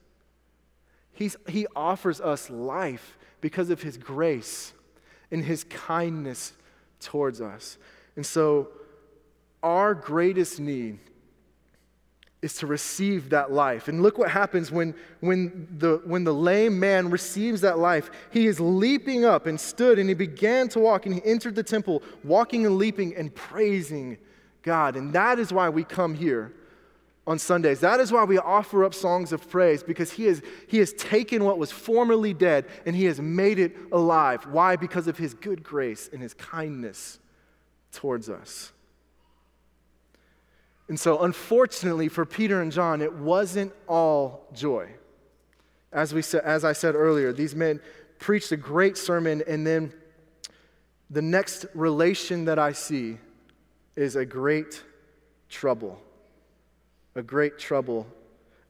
He's, 1.12 1.36
he 1.48 1.66
offers 1.74 2.20
us 2.20 2.48
life 2.48 3.18
because 3.40 3.68
of 3.68 3.82
his 3.82 3.96
grace 3.96 4.74
and 5.32 5.44
his 5.44 5.64
kindness 5.64 6.52
towards 7.00 7.40
us. 7.40 7.78
And 8.14 8.24
so, 8.24 8.68
our 9.60 9.92
greatest 9.92 10.60
need 10.60 11.00
is 12.42 12.54
to 12.54 12.66
receive 12.66 13.30
that 13.30 13.52
life. 13.52 13.86
And 13.86 14.02
look 14.02 14.18
what 14.18 14.28
happens 14.28 14.72
when, 14.72 14.94
when, 15.20 15.68
the, 15.78 16.02
when 16.04 16.24
the 16.24 16.34
lame 16.34 16.78
man 16.78 17.08
receives 17.08 17.60
that 17.60 17.78
life. 17.78 18.10
He 18.30 18.48
is 18.48 18.58
leaping 18.58 19.24
up 19.24 19.46
and 19.46 19.58
stood 19.58 19.98
and 20.00 20.08
he 20.08 20.14
began 20.14 20.68
to 20.70 20.80
walk 20.80 21.06
and 21.06 21.14
he 21.14 21.24
entered 21.24 21.54
the 21.54 21.62
temple, 21.62 22.02
walking 22.24 22.66
and 22.66 22.76
leaping 22.78 23.14
and 23.14 23.32
praising 23.32 24.18
God. 24.62 24.96
And 24.96 25.12
that 25.12 25.38
is 25.38 25.52
why 25.52 25.68
we 25.68 25.84
come 25.84 26.14
here 26.14 26.52
on 27.28 27.38
Sundays. 27.38 27.78
That 27.78 28.00
is 28.00 28.10
why 28.10 28.24
we 28.24 28.38
offer 28.38 28.84
up 28.84 28.92
songs 28.92 29.32
of 29.32 29.48
praise 29.48 29.84
because 29.84 30.10
he 30.10 30.24
has, 30.24 30.42
he 30.66 30.78
has 30.78 30.92
taken 30.94 31.44
what 31.44 31.58
was 31.58 31.70
formerly 31.70 32.34
dead 32.34 32.66
and 32.84 32.96
he 32.96 33.04
has 33.04 33.20
made 33.20 33.60
it 33.60 33.76
alive. 33.92 34.44
Why? 34.46 34.74
Because 34.74 35.06
of 35.06 35.16
his 35.16 35.32
good 35.32 35.62
grace 35.62 36.10
and 36.12 36.20
his 36.20 36.34
kindness 36.34 37.20
towards 37.92 38.28
us. 38.28 38.72
And 40.88 40.98
so, 40.98 41.22
unfortunately 41.22 42.08
for 42.08 42.24
Peter 42.24 42.60
and 42.60 42.72
John, 42.72 43.00
it 43.00 43.12
wasn't 43.12 43.72
all 43.88 44.46
joy. 44.52 44.90
As, 45.92 46.12
we 46.12 46.22
as 46.42 46.64
I 46.64 46.72
said 46.72 46.94
earlier, 46.94 47.32
these 47.32 47.54
men 47.54 47.80
preached 48.18 48.52
a 48.52 48.56
great 48.56 48.96
sermon, 48.96 49.42
and 49.46 49.66
then 49.66 49.92
the 51.10 51.22
next 51.22 51.66
relation 51.74 52.46
that 52.46 52.58
I 52.58 52.72
see 52.72 53.18
is 53.96 54.16
a 54.16 54.24
great 54.24 54.82
trouble 55.48 56.00
a 57.14 57.22
great 57.22 57.58
trouble. 57.58 58.06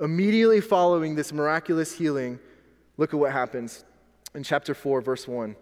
Immediately 0.00 0.60
following 0.60 1.14
this 1.14 1.32
miraculous 1.32 1.92
healing, 1.92 2.38
look 2.96 3.14
at 3.14 3.20
what 3.20 3.32
happens 3.32 3.84
in 4.34 4.42
chapter 4.42 4.74
4, 4.74 5.00
verse 5.00 5.28
1. 5.28 5.54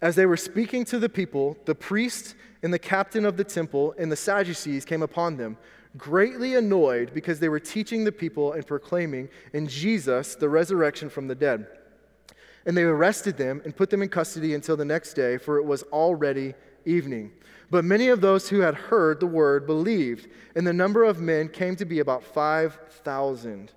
As 0.00 0.14
they 0.14 0.26
were 0.26 0.36
speaking 0.36 0.84
to 0.86 0.98
the 0.98 1.08
people, 1.08 1.56
the 1.64 1.74
priest 1.74 2.36
and 2.62 2.72
the 2.72 2.78
captain 2.78 3.24
of 3.24 3.36
the 3.36 3.44
temple 3.44 3.94
and 3.98 4.12
the 4.12 4.16
Sadducees 4.16 4.84
came 4.84 5.02
upon 5.02 5.36
them, 5.36 5.56
greatly 5.96 6.54
annoyed 6.54 7.12
because 7.14 7.40
they 7.40 7.48
were 7.48 7.60
teaching 7.60 8.04
the 8.04 8.12
people 8.12 8.52
and 8.52 8.66
proclaiming 8.66 9.28
in 9.52 9.66
Jesus 9.66 10.34
the 10.34 10.48
resurrection 10.48 11.08
from 11.08 11.28
the 11.28 11.34
dead. 11.34 11.66
And 12.66 12.76
they 12.76 12.82
arrested 12.82 13.36
them 13.36 13.62
and 13.64 13.74
put 13.74 13.90
them 13.90 14.02
in 14.02 14.08
custody 14.08 14.54
until 14.54 14.76
the 14.76 14.84
next 14.84 15.14
day, 15.14 15.38
for 15.38 15.56
it 15.56 15.64
was 15.64 15.82
already 15.84 16.54
evening. 16.84 17.32
But 17.70 17.84
many 17.84 18.08
of 18.08 18.20
those 18.20 18.48
who 18.48 18.60
had 18.60 18.74
heard 18.74 19.20
the 19.20 19.26
word 19.26 19.66
believed, 19.66 20.28
and 20.54 20.66
the 20.66 20.72
number 20.72 21.04
of 21.04 21.20
men 21.20 21.48
came 21.48 21.76
to 21.76 21.84
be 21.84 22.00
about 22.00 22.24
5,000. 22.24 23.72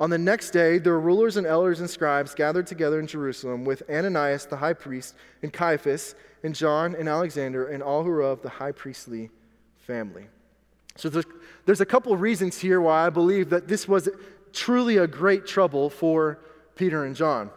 On 0.00 0.10
the 0.10 0.18
next 0.18 0.50
day, 0.50 0.78
the 0.78 0.92
rulers 0.92 1.36
and 1.36 1.46
elders 1.46 1.80
and 1.80 1.88
scribes 1.88 2.34
gathered 2.34 2.66
together 2.66 2.98
in 2.98 3.06
Jerusalem 3.06 3.64
with 3.64 3.82
Ananias 3.88 4.46
the 4.46 4.56
high 4.56 4.72
priest, 4.72 5.14
and 5.42 5.52
Caiaphas, 5.52 6.14
and 6.42 6.54
John 6.54 6.94
and 6.94 7.08
Alexander, 7.08 7.66
and 7.68 7.82
all 7.82 8.02
who 8.02 8.10
were 8.10 8.22
of 8.22 8.42
the 8.42 8.48
high 8.48 8.72
priestly 8.72 9.30
family. 9.78 10.26
So 10.96 11.08
there's, 11.08 11.26
there's 11.66 11.80
a 11.80 11.86
couple 11.86 12.16
reasons 12.16 12.58
here 12.58 12.80
why 12.80 13.06
I 13.06 13.10
believe 13.10 13.50
that 13.50 13.68
this 13.68 13.88
was 13.88 14.08
truly 14.52 14.98
a 14.98 15.06
great 15.06 15.46
trouble 15.46 15.90
for 15.90 16.38
Peter 16.76 17.04
and 17.04 17.16
John. 17.16 17.50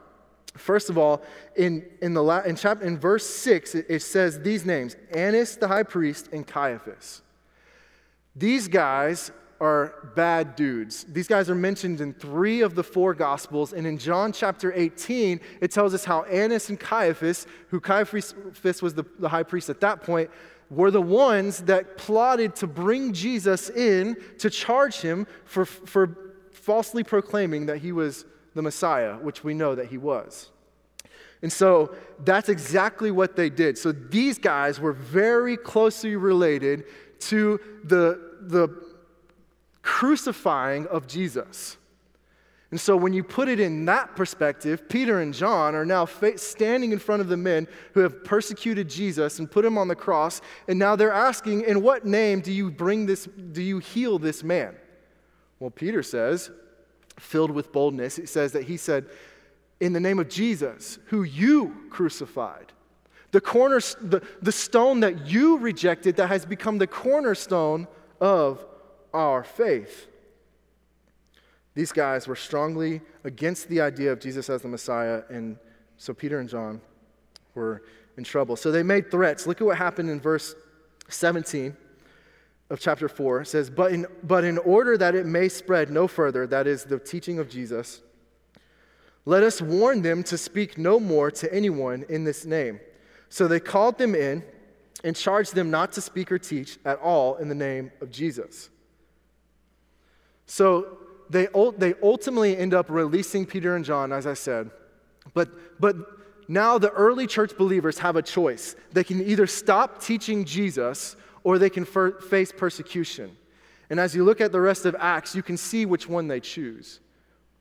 First 0.55 0.89
of 0.89 0.97
all, 0.97 1.21
in, 1.55 1.85
in, 2.01 2.13
the 2.13 2.23
la- 2.23 2.41
in, 2.41 2.55
chapter, 2.55 2.83
in 2.83 2.97
verse 2.97 3.25
6, 3.25 3.75
it, 3.75 3.85
it 3.89 4.01
says 4.01 4.41
these 4.41 4.65
names 4.65 4.95
Annas 5.13 5.55
the 5.55 5.67
high 5.67 5.83
priest 5.83 6.29
and 6.31 6.45
Caiaphas. 6.45 7.21
These 8.35 8.67
guys 8.67 9.31
are 9.59 10.11
bad 10.15 10.55
dudes. 10.55 11.03
These 11.05 11.27
guys 11.27 11.49
are 11.49 11.55
mentioned 11.55 11.99
in 12.01 12.13
three 12.13 12.61
of 12.61 12.75
the 12.75 12.83
four 12.83 13.13
Gospels. 13.13 13.73
And 13.73 13.87
in 13.87 13.97
John 13.97 14.31
chapter 14.31 14.71
18, 14.73 15.39
it 15.61 15.71
tells 15.71 15.93
us 15.93 16.05
how 16.05 16.23
Annas 16.23 16.69
and 16.69 16.79
Caiaphas, 16.79 17.47
who 17.69 17.79
Caiaphas 17.79 18.35
was 18.81 18.93
the, 18.93 19.05
the 19.17 19.29
high 19.29 19.43
priest 19.43 19.69
at 19.69 19.81
that 19.81 20.03
point, 20.03 20.29
were 20.69 20.91
the 20.91 21.01
ones 21.01 21.59
that 21.61 21.97
plotted 21.97 22.55
to 22.57 22.67
bring 22.67 23.13
Jesus 23.13 23.69
in 23.69 24.17
to 24.39 24.49
charge 24.49 25.01
him 25.01 25.27
for, 25.45 25.65
for 25.65 26.17
falsely 26.51 27.03
proclaiming 27.03 27.67
that 27.67 27.77
he 27.77 27.91
was 27.91 28.25
the 28.53 28.61
Messiah, 28.61 29.15
which 29.15 29.43
we 29.43 29.53
know 29.53 29.75
that 29.75 29.87
he 29.87 29.97
was. 29.97 30.49
And 31.41 31.53
so 31.53 31.95
that's 32.25 32.49
exactly 32.49 33.11
what 33.11 33.35
they 33.35 33.49
did. 33.49 33.77
So 33.77 33.91
these 33.91 34.39
guys 34.39 34.79
were 34.79 34.93
very 34.93 35.55
closely 35.55 36.15
related 36.15 36.85
to 37.19 37.59
the, 37.83 38.37
the 38.41 38.69
crucifying 39.81 40.87
of 40.87 41.07
Jesus. 41.07 41.77
And 42.69 42.79
so, 42.79 42.97
when 42.97 43.13
you 43.13 43.23
put 43.23 43.47
it 43.47 43.61
in 43.61 43.85
that 43.85 44.17
perspective, 44.17 44.89
Peter 44.89 45.21
and 45.21 45.33
John 45.33 45.73
are 45.73 45.85
now 45.85 46.05
standing 46.35 46.91
in 46.91 46.99
front 46.99 47.21
of 47.21 47.29
the 47.29 47.37
men 47.37 47.65
who 47.93 48.01
have 48.01 48.25
persecuted 48.25 48.89
Jesus 48.89 49.39
and 49.39 49.49
put 49.49 49.63
him 49.63 49.77
on 49.77 49.87
the 49.87 49.95
cross. 49.95 50.41
And 50.67 50.77
now 50.77 50.97
they're 50.97 51.13
asking, 51.13 51.63
In 51.63 51.81
what 51.81 52.05
name 52.05 52.41
do 52.41 52.51
you 52.51 52.69
bring 52.69 53.05
this, 53.05 53.25
do 53.25 53.61
you 53.61 53.79
heal 53.79 54.19
this 54.19 54.43
man? 54.43 54.75
Well, 55.59 55.69
Peter 55.69 56.03
says, 56.03 56.51
filled 57.17 57.51
with 57.51 57.71
boldness, 57.71 58.19
it 58.19 58.27
says 58.27 58.51
that 58.51 58.63
he 58.63 58.75
said, 58.75 59.05
In 59.79 59.93
the 59.93 60.01
name 60.01 60.19
of 60.19 60.27
Jesus, 60.27 60.99
who 61.05 61.23
you 61.23 61.73
crucified. 61.89 62.73
The, 63.31 63.41
corner, 63.41 63.79
the, 63.79 64.21
the 64.41 64.51
stone 64.51 64.99
that 65.01 65.27
you 65.27 65.57
rejected 65.57 66.17
that 66.17 66.27
has 66.27 66.45
become 66.45 66.79
the 66.79 66.87
cornerstone 66.87 67.87
of 68.19 68.65
our 69.13 69.43
faith. 69.43 70.07
These 71.77 71.91
guys 71.91 72.27
were 72.27 72.35
strongly 72.35 73.01
against 73.23 73.69
the 73.69 73.81
idea 73.81 74.11
of 74.11 74.19
Jesus 74.19 74.49
as 74.49 74.63
the 74.63 74.67
Messiah, 74.67 75.21
and 75.29 75.57
so 75.97 76.11
Peter 76.11 76.39
and 76.39 76.49
John 76.49 76.81
were 77.53 77.83
in 78.17 78.23
trouble. 78.23 78.55
So 78.55 78.71
they 78.71 78.81
made 78.81 79.11
threats. 79.11 79.45
Look 79.45 79.61
at 79.61 79.67
what 79.67 79.77
happened 79.77 80.09
in 80.09 80.19
verse 80.19 80.55
17 81.09 81.77
of 82.71 82.79
chapter 82.79 83.07
4. 83.07 83.41
It 83.41 83.45
says, 83.45 83.69
But 83.69 83.91
in, 83.91 84.07
but 84.23 84.43
in 84.43 84.57
order 84.57 84.97
that 84.97 85.13
it 85.13 85.27
may 85.27 85.49
spread 85.49 85.91
no 85.91 86.07
further, 86.07 86.47
that 86.47 86.65
is 86.65 86.83
the 86.83 86.97
teaching 86.97 87.37
of 87.37 87.47
Jesus, 87.47 88.01
let 89.25 89.43
us 89.43 89.61
warn 89.61 90.01
them 90.01 90.23
to 90.23 90.35
speak 90.35 90.79
no 90.79 90.99
more 90.99 91.29
to 91.29 91.53
anyone 91.53 92.05
in 92.09 92.23
this 92.23 92.43
name. 92.43 92.79
So 93.29 93.47
they 93.47 93.59
called 93.59 93.99
them 93.99 94.15
in 94.15 94.43
and 95.03 95.15
charged 95.15 95.53
them 95.53 95.69
not 95.69 95.91
to 95.91 96.01
speak 96.01 96.31
or 96.31 96.39
teach 96.39 96.79
at 96.85 96.97
all 97.01 97.35
in 97.35 97.49
the 97.49 97.55
name 97.55 97.91
of 98.01 98.09
Jesus. 98.09 98.71
So 100.47 100.97
they, 101.29 101.47
they 101.77 101.93
ultimately 102.01 102.57
end 102.57 102.73
up 102.73 102.89
releasing 102.89 103.45
Peter 103.45 103.75
and 103.75 103.83
John, 103.83 104.11
as 104.11 104.25
I 104.25 104.33
said. 104.33 104.69
But, 105.33 105.79
but 105.79 105.95
now 106.47 106.77
the 106.77 106.91
early 106.91 107.27
church 107.27 107.57
believers 107.57 107.99
have 107.99 108.15
a 108.15 108.21
choice. 108.21 108.75
They 108.93 109.03
can 109.03 109.21
either 109.21 109.47
stop 109.47 110.01
teaching 110.01 110.45
Jesus 110.45 111.15
or 111.43 111.57
they 111.57 111.69
can 111.69 111.85
face 111.85 112.51
persecution. 112.51 113.35
And 113.89 113.99
as 113.99 114.15
you 114.15 114.23
look 114.23 114.41
at 114.41 114.51
the 114.51 114.61
rest 114.61 114.85
of 114.85 114.95
Acts, 114.99 115.35
you 115.35 115.43
can 115.43 115.57
see 115.57 115.85
which 115.85 116.07
one 116.09 116.27
they 116.27 116.39
choose. 116.39 116.99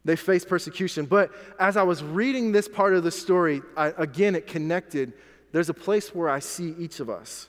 They 0.04 0.16
face 0.16 0.44
persecution. 0.44 1.06
But 1.06 1.32
as 1.58 1.76
I 1.76 1.82
was 1.82 2.02
reading 2.02 2.52
this 2.52 2.68
part 2.68 2.94
of 2.94 3.02
the 3.02 3.10
story, 3.10 3.62
I, 3.76 3.88
again, 3.96 4.36
it 4.36 4.46
connected. 4.46 5.12
There's 5.52 5.68
a 5.68 5.74
place 5.74 6.14
where 6.14 6.28
I 6.28 6.38
see 6.38 6.74
each 6.78 7.00
of 7.00 7.10
us. 7.10 7.48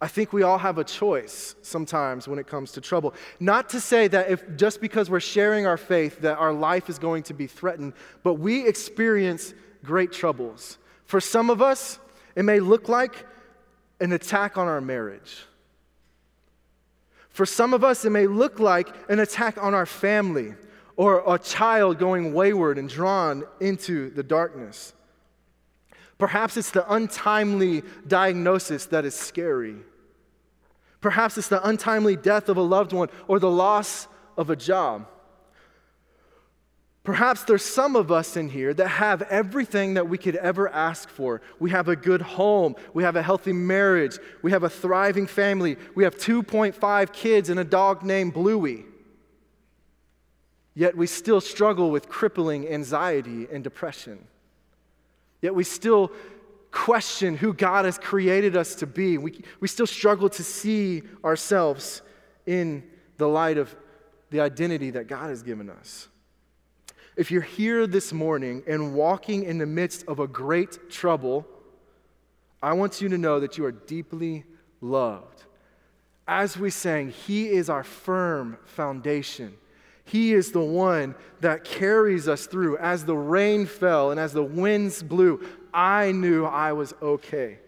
I 0.00 0.08
think 0.08 0.32
we 0.32 0.42
all 0.42 0.58
have 0.58 0.76
a 0.76 0.84
choice 0.84 1.54
sometimes 1.62 2.28
when 2.28 2.38
it 2.38 2.46
comes 2.46 2.72
to 2.72 2.82
trouble. 2.82 3.14
Not 3.40 3.70
to 3.70 3.80
say 3.80 4.08
that 4.08 4.30
if 4.30 4.56
just 4.56 4.80
because 4.80 5.08
we're 5.08 5.20
sharing 5.20 5.66
our 5.66 5.78
faith 5.78 6.20
that 6.20 6.36
our 6.36 6.52
life 6.52 6.90
is 6.90 6.98
going 6.98 7.22
to 7.24 7.34
be 7.34 7.46
threatened, 7.46 7.94
but 8.22 8.34
we 8.34 8.66
experience 8.66 9.54
great 9.82 10.12
troubles. 10.12 10.76
For 11.06 11.20
some 11.20 11.48
of 11.48 11.62
us, 11.62 11.98
it 12.34 12.44
may 12.44 12.60
look 12.60 12.90
like 12.90 13.24
an 14.00 14.12
attack 14.12 14.58
on 14.58 14.68
our 14.68 14.82
marriage. 14.82 15.44
For 17.30 17.46
some 17.46 17.72
of 17.72 17.82
us, 17.82 18.04
it 18.04 18.10
may 18.10 18.26
look 18.26 18.60
like 18.60 18.88
an 19.08 19.18
attack 19.20 19.62
on 19.62 19.72
our 19.72 19.86
family 19.86 20.54
or 20.96 21.22
a 21.26 21.38
child 21.38 21.98
going 21.98 22.34
wayward 22.34 22.78
and 22.78 22.88
drawn 22.88 23.44
into 23.60 24.10
the 24.10 24.22
darkness. 24.22 24.92
Perhaps 26.18 26.56
it's 26.56 26.70
the 26.70 26.90
untimely 26.92 27.82
diagnosis 28.06 28.86
that 28.86 29.04
is 29.04 29.14
scary. 29.14 29.76
Perhaps 31.00 31.38
it's 31.38 31.48
the 31.48 31.66
untimely 31.66 32.16
death 32.16 32.48
of 32.48 32.56
a 32.56 32.62
loved 32.62 32.92
one 32.92 33.08
or 33.28 33.38
the 33.38 33.50
loss 33.50 34.08
of 34.36 34.50
a 34.50 34.56
job. 34.56 35.06
Perhaps 37.04 37.44
there's 37.44 37.62
some 37.62 37.94
of 37.94 38.10
us 38.10 38.36
in 38.36 38.48
here 38.48 38.74
that 38.74 38.88
have 38.88 39.22
everything 39.22 39.94
that 39.94 40.08
we 40.08 40.18
could 40.18 40.34
ever 40.34 40.68
ask 40.68 41.08
for. 41.08 41.40
We 41.60 41.70
have 41.70 41.86
a 41.86 41.94
good 41.94 42.20
home, 42.20 42.74
we 42.94 43.04
have 43.04 43.14
a 43.14 43.22
healthy 43.22 43.52
marriage, 43.52 44.18
we 44.42 44.50
have 44.50 44.64
a 44.64 44.68
thriving 44.68 45.28
family, 45.28 45.76
we 45.94 46.02
have 46.02 46.16
2.5 46.16 47.12
kids 47.12 47.48
and 47.48 47.60
a 47.60 47.64
dog 47.64 48.02
named 48.02 48.34
Bluey. 48.34 48.86
Yet 50.74 50.96
we 50.96 51.06
still 51.06 51.40
struggle 51.40 51.92
with 51.92 52.08
crippling 52.08 52.66
anxiety 52.68 53.46
and 53.52 53.62
depression. 53.62 54.26
Yet 55.46 55.54
we 55.54 55.62
still 55.62 56.10
question 56.72 57.36
who 57.36 57.54
God 57.54 57.84
has 57.84 57.98
created 57.98 58.56
us 58.56 58.74
to 58.74 58.86
be. 58.86 59.16
We, 59.16 59.44
we 59.60 59.68
still 59.68 59.86
struggle 59.86 60.28
to 60.28 60.42
see 60.42 61.04
ourselves 61.24 62.02
in 62.46 62.82
the 63.16 63.28
light 63.28 63.56
of 63.56 63.72
the 64.30 64.40
identity 64.40 64.90
that 64.90 65.06
God 65.06 65.28
has 65.28 65.44
given 65.44 65.70
us. 65.70 66.08
If 67.16 67.30
you're 67.30 67.42
here 67.42 67.86
this 67.86 68.12
morning 68.12 68.64
and 68.66 68.92
walking 68.92 69.44
in 69.44 69.58
the 69.58 69.66
midst 69.66 70.04
of 70.08 70.18
a 70.18 70.26
great 70.26 70.90
trouble, 70.90 71.46
I 72.60 72.72
want 72.72 73.00
you 73.00 73.08
to 73.10 73.16
know 73.16 73.38
that 73.38 73.56
you 73.56 73.64
are 73.66 73.70
deeply 73.70 74.42
loved. 74.80 75.44
As 76.26 76.56
we 76.56 76.70
sang, 76.70 77.10
He 77.10 77.50
is 77.50 77.70
our 77.70 77.84
firm 77.84 78.58
foundation. 78.64 79.56
He 80.06 80.32
is 80.32 80.52
the 80.52 80.60
one 80.60 81.16
that 81.40 81.64
carries 81.64 82.28
us 82.28 82.46
through. 82.46 82.78
As 82.78 83.04
the 83.04 83.16
rain 83.16 83.66
fell 83.66 84.12
and 84.12 84.20
as 84.20 84.32
the 84.32 84.42
winds 84.42 85.02
blew, 85.02 85.44
I 85.74 86.12
knew 86.12 86.44
I 86.44 86.72
was 86.72 86.94
okay. 87.02 87.58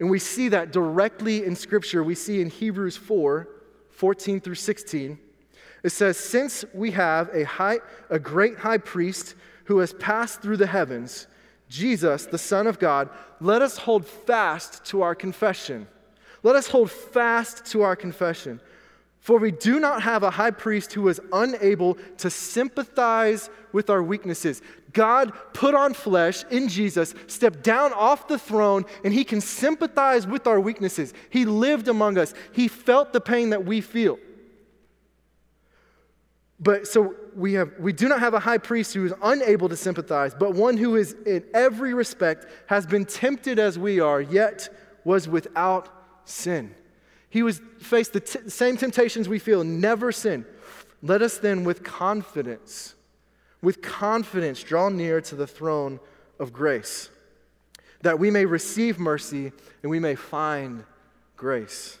And 0.00 0.10
we 0.10 0.18
see 0.18 0.48
that 0.48 0.72
directly 0.72 1.44
in 1.44 1.54
Scripture. 1.54 2.02
We 2.02 2.16
see 2.16 2.40
in 2.40 2.50
Hebrews 2.50 2.96
4 2.96 3.48
14 3.90 4.40
through 4.40 4.54
16. 4.54 5.18
It 5.84 5.90
says, 5.90 6.16
Since 6.16 6.64
we 6.74 6.90
have 6.92 7.28
a, 7.34 7.44
high, 7.44 7.78
a 8.08 8.18
great 8.18 8.58
high 8.58 8.78
priest 8.78 9.34
who 9.64 9.78
has 9.78 9.92
passed 9.92 10.42
through 10.42 10.56
the 10.56 10.66
heavens, 10.66 11.26
Jesus, 11.68 12.26
the 12.26 12.38
Son 12.38 12.66
of 12.66 12.78
God, 12.78 13.10
let 13.40 13.62
us 13.62 13.78
hold 13.78 14.06
fast 14.06 14.84
to 14.86 15.02
our 15.02 15.14
confession. 15.14 15.86
Let 16.42 16.56
us 16.56 16.66
hold 16.66 16.90
fast 16.90 17.66
to 17.66 17.82
our 17.82 17.94
confession. 17.94 18.60
For 19.20 19.38
we 19.38 19.50
do 19.50 19.78
not 19.78 20.02
have 20.02 20.22
a 20.22 20.30
high 20.30 20.50
priest 20.50 20.94
who 20.94 21.08
is 21.08 21.20
unable 21.32 21.98
to 22.18 22.30
sympathize 22.30 23.50
with 23.70 23.90
our 23.90 24.02
weaknesses. 24.02 24.62
God 24.92 25.32
put 25.52 25.74
on 25.74 25.92
flesh 25.92 26.42
in 26.50 26.68
Jesus, 26.68 27.14
stepped 27.26 27.62
down 27.62 27.92
off 27.92 28.28
the 28.28 28.38
throne, 28.38 28.84
and 29.04 29.12
he 29.12 29.24
can 29.24 29.42
sympathize 29.42 30.26
with 30.26 30.46
our 30.46 30.58
weaknesses. 30.58 31.12
He 31.28 31.44
lived 31.44 31.88
among 31.88 32.16
us, 32.18 32.34
he 32.52 32.66
felt 32.66 33.12
the 33.12 33.20
pain 33.20 33.50
that 33.50 33.64
we 33.64 33.82
feel. 33.82 34.18
But 36.58 36.86
so 36.86 37.14
we 37.34 37.54
have 37.54 37.72
we 37.78 37.92
do 37.92 38.08
not 38.08 38.20
have 38.20 38.34
a 38.34 38.40
high 38.40 38.58
priest 38.58 38.92
who 38.92 39.04
is 39.06 39.14
unable 39.22 39.68
to 39.68 39.76
sympathize, 39.76 40.34
but 40.34 40.54
one 40.54 40.76
who 40.76 40.96
is 40.96 41.14
in 41.24 41.44
every 41.54 41.94
respect 41.94 42.46
has 42.66 42.86
been 42.86 43.04
tempted 43.06 43.58
as 43.58 43.78
we 43.78 44.00
are, 44.00 44.20
yet 44.20 44.68
was 45.04 45.28
without 45.28 45.88
sin. 46.26 46.74
He 47.30 47.44
was 47.44 47.60
faced 47.78 48.12
the 48.12 48.20
t- 48.20 48.48
same 48.48 48.76
temptations 48.76 49.28
we 49.28 49.38
feel, 49.38 49.64
never 49.64 50.10
sin. 50.12 50.44
Let 51.02 51.22
us 51.22 51.38
then, 51.38 51.64
with 51.64 51.82
confidence, 51.82 52.94
with 53.62 53.80
confidence, 53.80 54.62
draw 54.62 54.88
near 54.88 55.20
to 55.22 55.36
the 55.36 55.46
throne 55.46 56.00
of 56.38 56.52
grace, 56.52 57.08
that 58.02 58.18
we 58.18 58.30
may 58.30 58.44
receive 58.44 58.98
mercy 58.98 59.52
and 59.82 59.90
we 59.90 60.00
may 60.00 60.16
find 60.16 60.84
grace. 61.36 61.98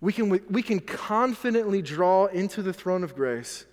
We 0.00 0.12
can, 0.12 0.40
we 0.48 0.62
can 0.62 0.78
confidently 0.78 1.82
draw 1.82 2.26
into 2.26 2.62
the 2.62 2.72
throne 2.72 3.02
of 3.02 3.16
grace, 3.16 3.66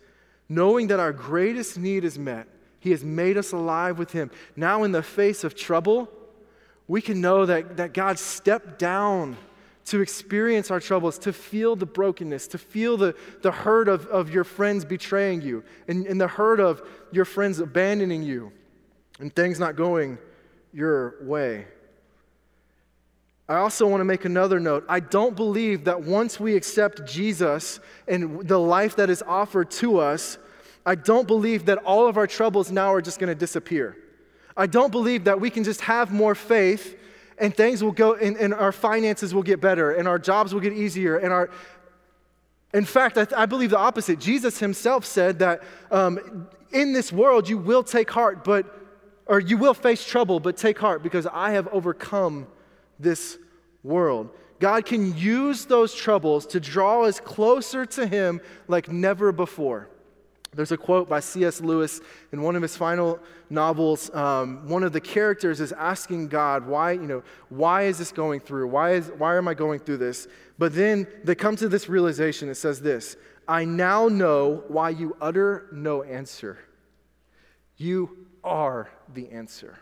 knowing 0.50 0.88
that 0.88 1.00
our 1.00 1.14
greatest 1.14 1.78
need 1.78 2.04
is 2.04 2.18
met. 2.18 2.48
He 2.80 2.92
has 2.92 3.04
made 3.04 3.38
us 3.38 3.52
alive 3.52 4.00
with 4.00 4.12
Him. 4.12 4.32
Now, 4.56 4.84
in 4.84 4.92
the 4.92 5.04
face 5.04 5.44
of 5.44 5.56
trouble, 5.56 6.10
we 6.88 7.02
can 7.02 7.22
know 7.22 7.46
that, 7.46 7.78
that 7.78 7.94
God 7.94 8.20
stepped 8.20 8.80
down 8.80 9.38
to 9.86 10.02
experience 10.02 10.72
our 10.72 10.80
troubles, 10.80 11.20
to 11.20 11.32
feel 11.32 11.76
the 11.76 11.86
brokenness, 11.86 12.48
to 12.48 12.58
feel 12.58 12.98
the, 12.98 13.16
the 13.42 13.52
hurt 13.52 13.88
of, 13.88 14.08
of 14.08 14.32
your 14.32 14.44
friends 14.44 14.84
betraying 14.84 15.42
you, 15.42 15.64
and, 15.88 16.08
and 16.08 16.20
the 16.20 16.28
hurt 16.28 16.60
of 16.60 16.82
your 17.12 17.26
friends 17.26 17.60
abandoning 17.60 18.24
you, 18.24 18.52
and 19.20 19.36
things 19.36 19.60
not 19.60 19.76
going 19.76 20.18
your 20.74 21.16
way. 21.22 21.66
I 23.48 23.58
also 23.58 23.88
want 23.88 24.02
to 24.02 24.06
make 24.06 24.26
another 24.26 24.60
note. 24.60 24.86
I 24.90 25.00
don't 25.00 25.36
believe 25.36 25.86
that 25.86 26.02
once 26.02 26.40
we 26.40 26.56
accept 26.56 27.06
Jesus 27.06 27.80
and 28.08 28.48
the 28.48 28.58
life 28.58 28.96
that 28.96 29.12
is 29.12 29.22
offered 29.22 29.70
to 29.72 30.00
us, 30.00 30.40
I 30.84 30.96
don't 30.96 31.28
believe 31.28 31.66
that 31.66 31.78
all 31.80 32.08
of 32.08 32.18
our 32.18 32.26
troubles 32.26 32.72
now 32.72 32.92
are 32.92 33.02
just 33.02 33.20
going 33.20 33.28
to 33.28 33.36
disappear. 33.36 33.98
I 34.58 34.68
don't 34.68 34.92
believe 34.92 35.26
that 35.26 35.40
we 35.40 35.50
can 35.50 35.64
just 35.64 35.82
have 35.82 36.12
more 36.12 36.36
faith 36.36 36.98
and 37.38 37.56
things 37.56 37.84
will 37.84 37.92
go, 37.92 38.14
and, 38.14 38.38
and 38.38 38.54
our 38.54 38.72
finances 38.72 39.34
will 39.34 39.44
get 39.44 39.60
better, 39.60 39.92
and 39.92 40.08
our 40.08 40.20
jobs 40.20 40.54
will 40.54 40.62
get 40.62 40.74
easier, 40.74 41.18
and 41.18 41.34
our, 41.34 41.50
in 42.74 42.86
fact, 42.86 43.18
I, 43.18 43.28
I, 43.36 43.46
believe 43.46 43.72
the 43.72 43.78
opposite. 43.78 44.20
Jesus 44.20 44.60
himself 44.60 45.06
said 45.06 45.40
that 45.40 45.64
um, 45.92 46.48
in 46.72 46.94
this 46.94 47.12
world 47.12 47.50
you 47.50 47.58
will 47.58 47.84
take 47.84 48.10
heart, 48.10 48.44
but, 48.44 48.66
or 49.26 49.40
you 49.40 49.58
will 49.58 49.74
face 49.74 50.06
trouble, 50.06 50.40
but 50.40 50.58
take 50.58 50.78
heart 50.78 51.04
because 51.04 51.28
I 51.28 51.52
have 51.52 51.68
overcome 51.70 52.48
this 53.00 53.38
world. 53.84 54.30
God 54.60 54.86
can 54.86 55.18
use 55.18 55.66
those 55.66 55.94
troubles 55.94 56.46
to 56.48 56.60
draw 56.60 57.04
us 57.04 57.20
closer 57.20 57.86
to 57.86 58.08
Him 58.08 58.40
like 58.68 58.90
never 58.90 59.32
before. 59.32 59.90
There's 60.56 60.72
a 60.72 60.78
quote 60.78 61.10
by 61.10 61.20
C.S. 61.20 61.60
Lewis 61.60 62.00
in 62.32 62.42
one 62.42 62.56
of 62.56 62.62
his 62.62 62.78
final 62.78 63.20
novels. 63.50 64.14
Um, 64.14 64.68
one 64.68 64.84
of 64.84 64.94
the 64.94 65.02
characters 65.02 65.60
is 65.60 65.74
asking 65.74 66.30
God, 66.30 66.66
why, 66.66 66.94
you 66.94 67.08
know, 67.08 67.24
why 67.50 67.84
is 67.84 67.98
this 67.98 68.12
going 68.12 68.40
through? 68.40 68.68
Why, 68.70 68.94
is, 68.94 69.12
why 69.18 69.38
am 69.38 69.48
I 69.48 69.54
going 69.54 69.80
through 69.80 69.98
this? 69.98 70.28
But 70.58 70.74
then 70.74 71.08
they 71.24 71.36
come 71.36 71.56
to 71.58 71.68
this 71.68 71.90
realization. 71.90 72.50
It 72.50 72.56
says 72.56 72.82
this 72.82 73.18
I 73.48 73.66
now 73.66 74.08
know 74.08 74.64
why 74.68 74.90
you 74.90 75.16
utter 75.22 75.68
no 75.72 76.04
answer. 76.04 76.58
You 77.78 78.28
are 78.44 78.90
the 79.14 79.30
answer. 79.30 79.78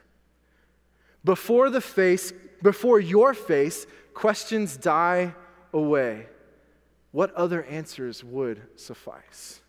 Before 1.24 1.70
the 1.70 1.82
face, 1.82 2.34
before 2.62 3.00
your 3.00 3.34
face, 3.34 3.86
questions 4.14 4.76
die 4.76 5.36
away. 5.72 6.28
What 7.12 7.34
other 7.36 7.64
answers 7.64 8.24
would 8.24 8.62
suffice? 8.76 9.62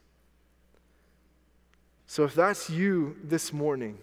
So 2.14 2.22
if 2.22 2.32
that's 2.36 2.70
you 2.70 3.16
this 3.24 3.52
morning, 3.52 3.98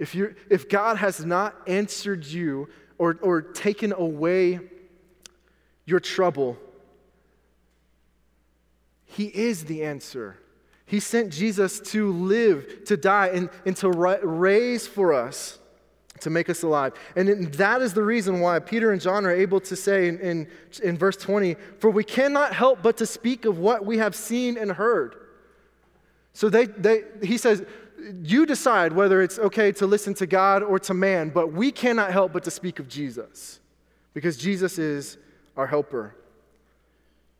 if, 0.00 0.12
you 0.12 0.34
if 0.50 0.68
God 0.68 0.96
has 0.96 1.24
not 1.24 1.54
answered 1.68 2.26
you 2.26 2.68
or, 2.98 3.16
or 3.22 3.42
taken 3.42 3.92
away 3.92 4.58
your 5.84 6.00
trouble, 6.00 6.56
He 9.04 9.26
is 9.26 9.66
the 9.66 9.84
answer. 9.84 10.36
He 10.84 10.98
sent 10.98 11.32
Jesus 11.32 11.78
to 11.92 12.10
live, 12.10 12.86
to 12.86 12.96
die, 12.96 13.28
and, 13.28 13.50
and 13.64 13.76
to 13.76 13.90
raise 13.90 14.88
for 14.88 15.12
us 15.12 15.60
to 16.22 16.30
make 16.30 16.50
us 16.50 16.64
alive. 16.64 16.94
And 17.14 17.54
that 17.54 17.82
is 17.82 17.94
the 17.94 18.02
reason 18.02 18.40
why 18.40 18.58
Peter 18.58 18.90
and 18.90 19.00
John 19.00 19.24
are 19.26 19.30
able 19.30 19.60
to 19.60 19.76
say 19.76 20.08
in, 20.08 20.18
in, 20.18 20.48
in, 20.82 20.98
verse 20.98 21.18
20, 21.18 21.54
For 21.78 21.88
we 21.90 22.02
cannot 22.02 22.52
help 22.52 22.82
but 22.82 22.96
to 22.96 23.06
speak 23.06 23.44
of 23.44 23.58
what 23.58 23.86
we 23.86 23.98
have 23.98 24.16
seen 24.16 24.58
and 24.58 24.72
heard. 24.72 25.20
So 26.34 26.50
they, 26.50 26.66
they, 26.66 27.04
he 27.22 27.38
says, 27.38 27.64
You 28.22 28.44
decide 28.44 28.92
whether 28.92 29.22
it's 29.22 29.38
okay 29.38 29.72
to 29.72 29.86
listen 29.86 30.12
to 30.14 30.26
God 30.26 30.62
or 30.62 30.78
to 30.80 30.92
man, 30.92 31.30
but 31.30 31.52
we 31.52 31.72
cannot 31.72 32.12
help 32.12 32.32
but 32.32 32.44
to 32.44 32.50
speak 32.50 32.78
of 32.78 32.88
Jesus 32.88 33.60
because 34.12 34.36
Jesus 34.36 34.78
is 34.78 35.16
our 35.56 35.66
helper. 35.66 36.14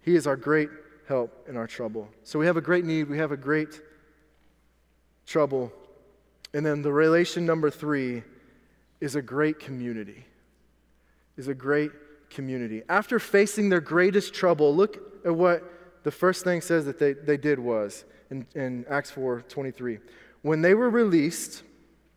He 0.00 0.16
is 0.16 0.26
our 0.26 0.36
great 0.36 0.70
help 1.06 1.46
in 1.48 1.56
our 1.56 1.66
trouble. 1.66 2.08
So 2.22 2.38
we 2.38 2.46
have 2.46 2.56
a 2.56 2.62
great 2.62 2.84
need, 2.84 3.08
we 3.08 3.18
have 3.18 3.32
a 3.32 3.36
great 3.36 3.80
trouble. 5.26 5.72
And 6.54 6.64
then 6.64 6.82
the 6.82 6.92
relation 6.92 7.44
number 7.44 7.70
three 7.70 8.22
is 9.00 9.16
a 9.16 9.22
great 9.22 9.58
community. 9.58 10.24
Is 11.36 11.48
a 11.48 11.54
great 11.54 11.90
community. 12.30 12.82
After 12.88 13.18
facing 13.18 13.70
their 13.70 13.80
greatest 13.80 14.34
trouble, 14.34 14.74
look 14.74 14.98
at 15.24 15.34
what 15.34 15.64
the 16.04 16.12
first 16.12 16.44
thing 16.44 16.60
says 16.60 16.84
that 16.84 17.00
they, 17.00 17.14
they 17.14 17.36
did 17.36 17.58
was 17.58 18.04
in, 18.34 18.60
in 18.60 18.86
Acts 18.88 19.10
4 19.10 19.42
23. 19.42 19.98
When 20.42 20.60
they 20.60 20.74
were 20.74 20.90
released, 20.90 21.62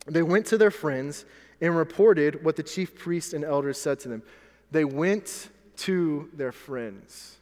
they 0.06 0.22
went 0.22 0.46
to 0.46 0.58
their 0.58 0.70
friends 0.70 1.24
and 1.60 1.76
reported 1.76 2.44
what 2.44 2.56
the 2.56 2.62
chief 2.62 2.96
priests 2.96 3.32
and 3.32 3.44
elders 3.44 3.78
said 3.80 4.00
to 4.00 4.08
them. 4.08 4.22
They 4.70 4.84
went 4.84 5.48
to 5.78 6.28
their 6.34 6.52
friends. 6.52 7.36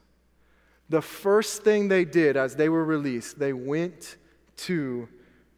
The 0.89 1.03
first 1.03 1.65
thing 1.65 1.89
they 1.89 2.05
did 2.05 2.37
as 2.37 2.55
they 2.55 2.69
were 2.69 2.85
released, 2.85 3.39
they 3.39 3.53
went 3.53 4.17
to 4.59 5.09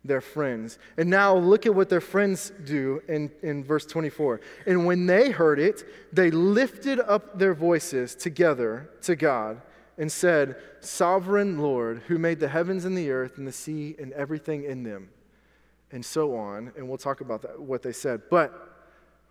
their 0.05 0.21
friends. 0.23 0.79
And 0.97 1.11
now 1.11 1.37
look 1.37 1.67
at 1.67 1.75
what 1.75 1.91
their 1.91 2.01
friends 2.01 2.51
do 2.65 3.03
in, 3.09 3.31
in 3.43 3.63
verse 3.63 3.85
24. 3.85 4.41
And 4.67 4.87
when 4.87 5.07
they 5.07 5.31
heard 5.31 5.59
it, 5.59 5.85
they 6.13 6.31
lifted 6.31 7.01
up 7.01 7.39
their 7.39 7.53
voices 7.53 8.15
together 8.15 8.89
to 9.03 9.17
God 9.17 9.61
and 9.99 10.11
said, 10.11 10.57
Sovereign 10.81 11.59
Lord, 11.59 12.03
who 12.07 12.19
made 12.19 12.41
the 12.41 12.49
heavens 12.49 12.85
and 12.85 12.97
the 12.97 13.11
earth 13.11 13.37
and 13.37 13.47
the 13.47 13.53
sea 13.53 13.97
and 13.99 14.13
everything 14.13 14.65
in 14.65 14.85
them, 14.85 15.11
and 15.91 16.05
so 16.05 16.37
on. 16.37 16.73
And 16.77 16.89
we'll 16.89 16.99
talk 16.99 17.21
about 17.21 17.43
that, 17.43 17.61
what 17.61 17.83
they 17.83 17.93
said. 17.93 18.23
But 18.31 18.77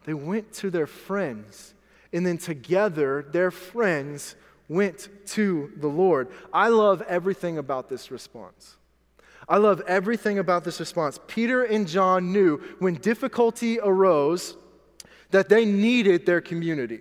they 0.06 0.13
went 0.13 0.53
to 0.56 0.69
their 0.69 0.88
friends, 0.88 1.73
and 2.13 2.25
then 2.27 2.38
together, 2.38 3.25
their 3.32 3.49
friends 3.49 4.36
went 4.69 5.10
to 5.27 5.71
the 5.77 5.88
Lord. 5.88 6.27
I 6.51 6.67
love 6.67 7.01
everything 7.03 7.58
about 7.58 7.88
this 7.89 8.12
response. 8.12 8.75
I 9.49 9.58
love 9.58 9.82
everything 9.88 10.39
about 10.39 10.65
this 10.65 10.80
response. 10.80 11.19
Peter 11.27 11.63
and 11.63 11.88
John 11.88 12.34
knew 12.34 12.58
when 12.80 12.95
difficulty 12.95 13.80
arose 13.82 14.58
that 15.32 15.47
they 15.47 15.63
needed 15.63 16.25
their 16.25 16.41
community, 16.41 16.99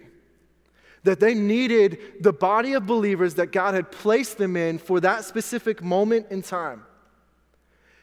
that 1.07 1.21
they 1.21 1.35
needed 1.35 1.99
the 2.21 2.33
body 2.33 2.73
of 2.73 2.85
believers 2.85 3.35
that 3.35 3.53
God 3.53 3.75
had 3.75 3.93
placed 3.93 4.39
them 4.39 4.57
in 4.57 4.79
for 4.79 4.99
that 5.01 5.25
specific 5.25 5.81
moment 5.81 6.27
in 6.31 6.43
time. 6.43 6.83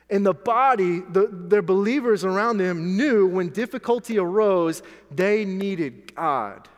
And 0.10 0.26
the 0.26 0.34
body, 0.34 1.00
the, 1.00 1.28
their 1.30 1.62
believers 1.62 2.24
around 2.24 2.58
them 2.58 2.96
knew 2.96 3.28
when 3.28 3.50
difficulty 3.50 4.18
arose, 4.18 4.82
they 5.12 5.44
needed 5.44 6.16
God. 6.16 6.70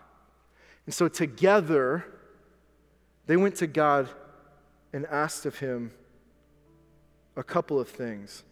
And 0.87 0.95
so 0.95 1.07
together, 1.07 2.05
they 3.27 3.37
went 3.37 3.55
to 3.57 3.67
God 3.67 4.09
and 4.93 5.05
asked 5.05 5.45
of 5.45 5.59
Him 5.59 5.91
a 7.35 7.43
couple 7.43 7.79
of 7.79 7.87
things. 7.87 8.43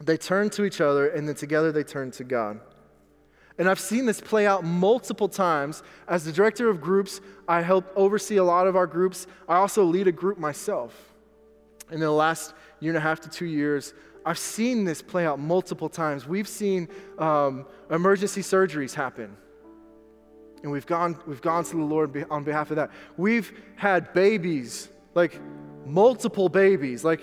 They 0.00 0.16
turned 0.16 0.52
to 0.52 0.64
each 0.64 0.80
other, 0.80 1.08
and 1.08 1.28
then 1.28 1.34
together 1.34 1.72
they 1.72 1.84
turned 1.84 2.14
to 2.14 2.24
God. 2.24 2.60
And 3.58 3.68
I've 3.68 3.80
seen 3.80 4.06
this 4.06 4.20
play 4.20 4.46
out 4.46 4.64
multiple 4.64 5.28
times. 5.28 5.82
As 6.06 6.24
the 6.24 6.32
director 6.32 6.68
of 6.68 6.80
groups, 6.80 7.20
I 7.48 7.60
help 7.62 7.92
oversee 7.96 8.36
a 8.36 8.44
lot 8.44 8.66
of 8.66 8.76
our 8.76 8.86
groups. 8.86 9.26
I 9.48 9.56
also 9.56 9.82
lead 9.84 10.06
a 10.06 10.12
group 10.12 10.38
myself. 10.38 10.94
In 11.90 12.00
the 12.00 12.10
last 12.10 12.54
year 12.80 12.90
and 12.90 12.98
a 12.98 13.00
half 13.00 13.20
to 13.20 13.28
two 13.28 13.46
years, 13.46 13.94
I've 14.24 14.38
seen 14.38 14.84
this 14.84 15.02
play 15.02 15.26
out 15.26 15.40
multiple 15.40 15.88
times. 15.88 16.26
We've 16.26 16.46
seen 16.46 16.88
um, 17.18 17.66
emergency 17.90 18.42
surgeries 18.42 18.94
happen. 18.94 19.36
And 20.62 20.70
we've 20.70 20.86
gone, 20.86 21.18
we've 21.26 21.40
gone 21.40 21.64
to 21.64 21.76
the 21.76 21.82
Lord 21.82 22.26
on 22.30 22.44
behalf 22.44 22.70
of 22.70 22.76
that. 22.76 22.90
We've 23.16 23.52
had 23.76 24.12
babies, 24.12 24.88
like 25.14 25.40
multiple 25.86 26.48
babies, 26.48 27.04
like 27.04 27.22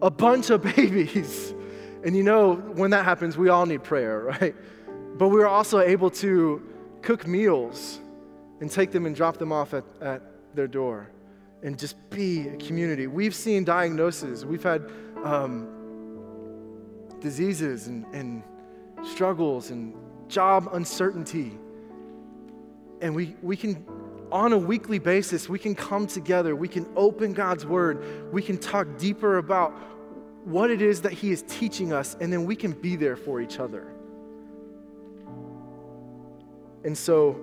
a 0.00 0.10
bunch 0.10 0.50
of 0.50 0.62
babies. 0.76 1.52
And 2.04 2.16
you 2.16 2.22
know, 2.22 2.54
when 2.54 2.92
that 2.92 3.04
happens, 3.04 3.36
we 3.36 3.48
all 3.48 3.66
need 3.66 3.82
prayer, 3.82 4.20
right? 4.40 4.54
But 5.16 5.28
we 5.28 5.36
were 5.36 5.48
also 5.48 5.80
able 5.80 6.10
to 6.10 6.62
cook 7.02 7.26
meals 7.26 8.00
and 8.60 8.70
take 8.70 8.92
them 8.92 9.06
and 9.06 9.14
drop 9.14 9.38
them 9.38 9.52
off 9.52 9.74
at, 9.74 9.84
at 10.00 10.22
their 10.54 10.68
door 10.68 11.10
and 11.62 11.78
just 11.78 11.96
be 12.10 12.48
a 12.48 12.56
community. 12.56 13.06
We've 13.06 13.34
seen 13.34 13.64
diagnoses, 13.64 14.44
we've 14.44 14.62
had 14.62 14.90
um, 15.24 15.68
diseases 17.20 17.88
and, 17.88 18.04
and 18.14 18.42
struggles 19.02 19.70
and 19.70 19.94
job 20.28 20.68
uncertainty. 20.72 21.58
And 23.00 23.14
we, 23.14 23.36
we 23.42 23.56
can 23.56 23.84
on 24.30 24.52
a 24.52 24.58
weekly 24.58 24.98
basis, 24.98 25.48
we 25.48 25.58
can 25.58 25.74
come 25.74 26.06
together, 26.06 26.54
we 26.54 26.68
can 26.68 26.86
open 26.96 27.32
God's 27.32 27.64
Word, 27.64 28.32
we 28.32 28.42
can 28.42 28.58
talk 28.58 28.86
deeper 28.98 29.38
about 29.38 29.72
what 30.44 30.70
it 30.70 30.82
is 30.82 31.00
that 31.02 31.12
He 31.12 31.30
is 31.30 31.42
teaching 31.48 31.92
us, 31.92 32.16
and 32.20 32.32
then 32.32 32.44
we 32.44 32.54
can 32.54 32.72
be 32.72 32.96
there 32.96 33.16
for 33.16 33.40
each 33.40 33.58
other. 33.58 33.86
And 36.88 36.96
so 36.96 37.38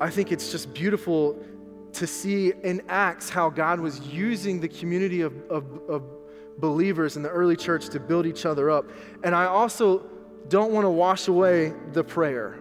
I 0.00 0.10
think 0.10 0.32
it's 0.32 0.50
just 0.50 0.74
beautiful 0.74 1.38
to 1.92 2.04
see 2.04 2.52
in 2.64 2.82
Acts 2.88 3.30
how 3.30 3.48
God 3.48 3.78
was 3.78 4.00
using 4.00 4.58
the 4.58 4.66
community 4.66 5.20
of, 5.20 5.32
of, 5.48 5.64
of 5.88 6.02
believers 6.58 7.16
in 7.16 7.22
the 7.22 7.28
early 7.28 7.54
church 7.54 7.90
to 7.90 8.00
build 8.00 8.26
each 8.26 8.44
other 8.44 8.72
up. 8.72 8.90
And 9.22 9.36
I 9.36 9.44
also 9.44 10.04
don't 10.48 10.72
want 10.72 10.84
to 10.84 10.90
wash 10.90 11.28
away 11.28 11.74
the 11.92 12.02
prayer. 12.02 12.58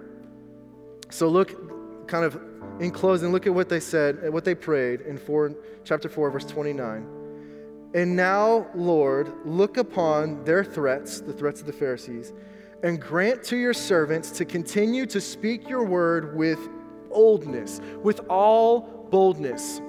So 1.09 1.27
look 1.27 2.07
kind 2.07 2.23
of 2.23 2.39
in 2.79 2.91
closing, 2.91 3.31
look 3.31 3.47
at 3.47 3.53
what 3.55 3.67
they 3.67 3.79
said, 3.79 4.31
what 4.31 4.45
they 4.45 4.53
prayed 4.53 5.01
in 5.01 5.17
four, 5.17 5.55
chapter 5.83 6.07
4, 6.07 6.29
verse 6.29 6.45
29. 6.45 7.89
And 7.95 8.15
now, 8.15 8.67
Lord, 8.75 9.33
look 9.43 9.77
upon 9.77 10.43
their 10.43 10.63
threats, 10.63 11.19
the 11.19 11.33
threats 11.33 11.61
of 11.61 11.65
the 11.65 11.73
Pharisees, 11.73 12.31
and 12.83 12.99
grant 13.01 13.43
to 13.43 13.57
your 13.57 13.73
servants 13.73 14.31
to 14.31 14.45
continue 14.45 15.05
to 15.05 15.21
speak 15.21 15.69
your 15.69 15.83
word 15.83 16.35
with 16.35 16.59
boldness, 17.09 17.81
with 18.01 18.21
all 18.29 19.07
boldness. 19.11 19.81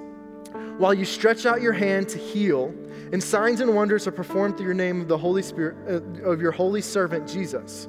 While 0.77 0.93
you 0.93 1.05
stretch 1.05 1.45
out 1.45 1.61
your 1.61 1.73
hand 1.73 2.09
to 2.09 2.17
heal, 2.17 2.73
and 3.11 3.21
signs 3.21 3.61
and 3.61 3.75
wonders 3.75 4.07
are 4.07 4.11
performed 4.11 4.57
through 4.57 4.65
your 4.65 4.75
name 4.75 5.01
of 5.01 5.07
the 5.07 5.17
Holy 5.17 5.41
Spirit 5.41 5.75
uh, 5.87 6.29
of 6.29 6.41
your 6.41 6.51
holy 6.51 6.81
servant 6.81 7.27
Jesus. 7.27 7.87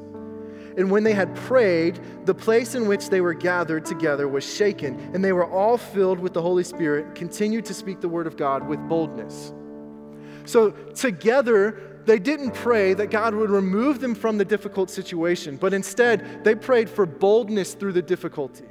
And 0.76 0.90
when 0.90 1.04
they 1.04 1.12
had 1.12 1.34
prayed, 1.36 2.00
the 2.24 2.34
place 2.34 2.74
in 2.74 2.86
which 2.86 3.08
they 3.08 3.20
were 3.20 3.34
gathered 3.34 3.84
together 3.84 4.26
was 4.28 4.44
shaken, 4.44 4.98
and 5.14 5.24
they 5.24 5.32
were 5.32 5.48
all 5.48 5.78
filled 5.78 6.18
with 6.18 6.34
the 6.34 6.42
Holy 6.42 6.64
Spirit, 6.64 7.14
continued 7.14 7.64
to 7.66 7.74
speak 7.74 8.00
the 8.00 8.08
word 8.08 8.26
of 8.26 8.36
God 8.36 8.66
with 8.66 8.80
boldness. 8.88 9.52
So, 10.46 10.70
together, 10.70 11.93
they 12.06 12.18
didn't 12.18 12.52
pray 12.52 12.94
that 12.94 13.10
God 13.10 13.34
would 13.34 13.50
remove 13.50 14.00
them 14.00 14.14
from 14.14 14.38
the 14.38 14.44
difficult 14.44 14.90
situation, 14.90 15.56
but 15.56 15.72
instead, 15.72 16.44
they 16.44 16.54
prayed 16.54 16.88
for 16.88 17.06
boldness 17.06 17.74
through 17.74 17.92
the 17.92 18.02
difficulty. 18.02 18.66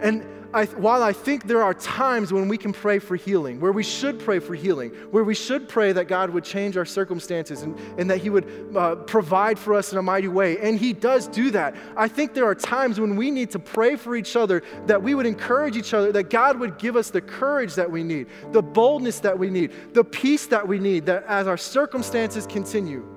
And 0.00 0.26
I, 0.56 0.64
while 0.66 1.02
I 1.02 1.12
think 1.12 1.46
there 1.46 1.62
are 1.62 1.74
times 1.74 2.32
when 2.32 2.48
we 2.48 2.56
can 2.56 2.72
pray 2.72 2.98
for 2.98 3.16
healing, 3.16 3.60
where 3.60 3.72
we 3.72 3.82
should 3.82 4.18
pray 4.18 4.38
for 4.38 4.54
healing, 4.54 4.90
where 5.10 5.24
we 5.24 5.34
should 5.34 5.68
pray 5.68 5.92
that 5.92 6.08
God 6.08 6.30
would 6.30 6.44
change 6.44 6.76
our 6.76 6.84
circumstances 6.84 7.62
and, 7.62 7.78
and 7.98 8.08
that 8.10 8.18
He 8.18 8.30
would 8.30 8.74
uh, 8.74 8.96
provide 8.96 9.58
for 9.58 9.74
us 9.74 9.92
in 9.92 9.98
a 9.98 10.02
mighty 10.02 10.28
way, 10.28 10.58
and 10.58 10.78
He 10.78 10.92
does 10.92 11.28
do 11.28 11.50
that, 11.50 11.74
I 11.96 12.08
think 12.08 12.32
there 12.32 12.46
are 12.46 12.54
times 12.54 13.00
when 13.00 13.16
we 13.16 13.30
need 13.30 13.50
to 13.50 13.58
pray 13.58 13.96
for 13.96 14.16
each 14.16 14.36
other, 14.36 14.62
that 14.86 15.02
we 15.02 15.14
would 15.14 15.26
encourage 15.26 15.76
each 15.76 15.92
other, 15.92 16.12
that 16.12 16.30
God 16.30 16.58
would 16.58 16.78
give 16.78 16.96
us 16.96 17.10
the 17.10 17.20
courage 17.20 17.74
that 17.74 17.90
we 17.90 18.02
need, 18.02 18.28
the 18.52 18.62
boldness 18.62 19.20
that 19.20 19.38
we 19.38 19.50
need, 19.50 19.72
the 19.94 20.04
peace 20.04 20.46
that 20.46 20.66
we 20.66 20.78
need, 20.78 21.06
that 21.06 21.24
as 21.24 21.46
our 21.46 21.58
circumstances 21.58 22.46
continue, 22.46 23.15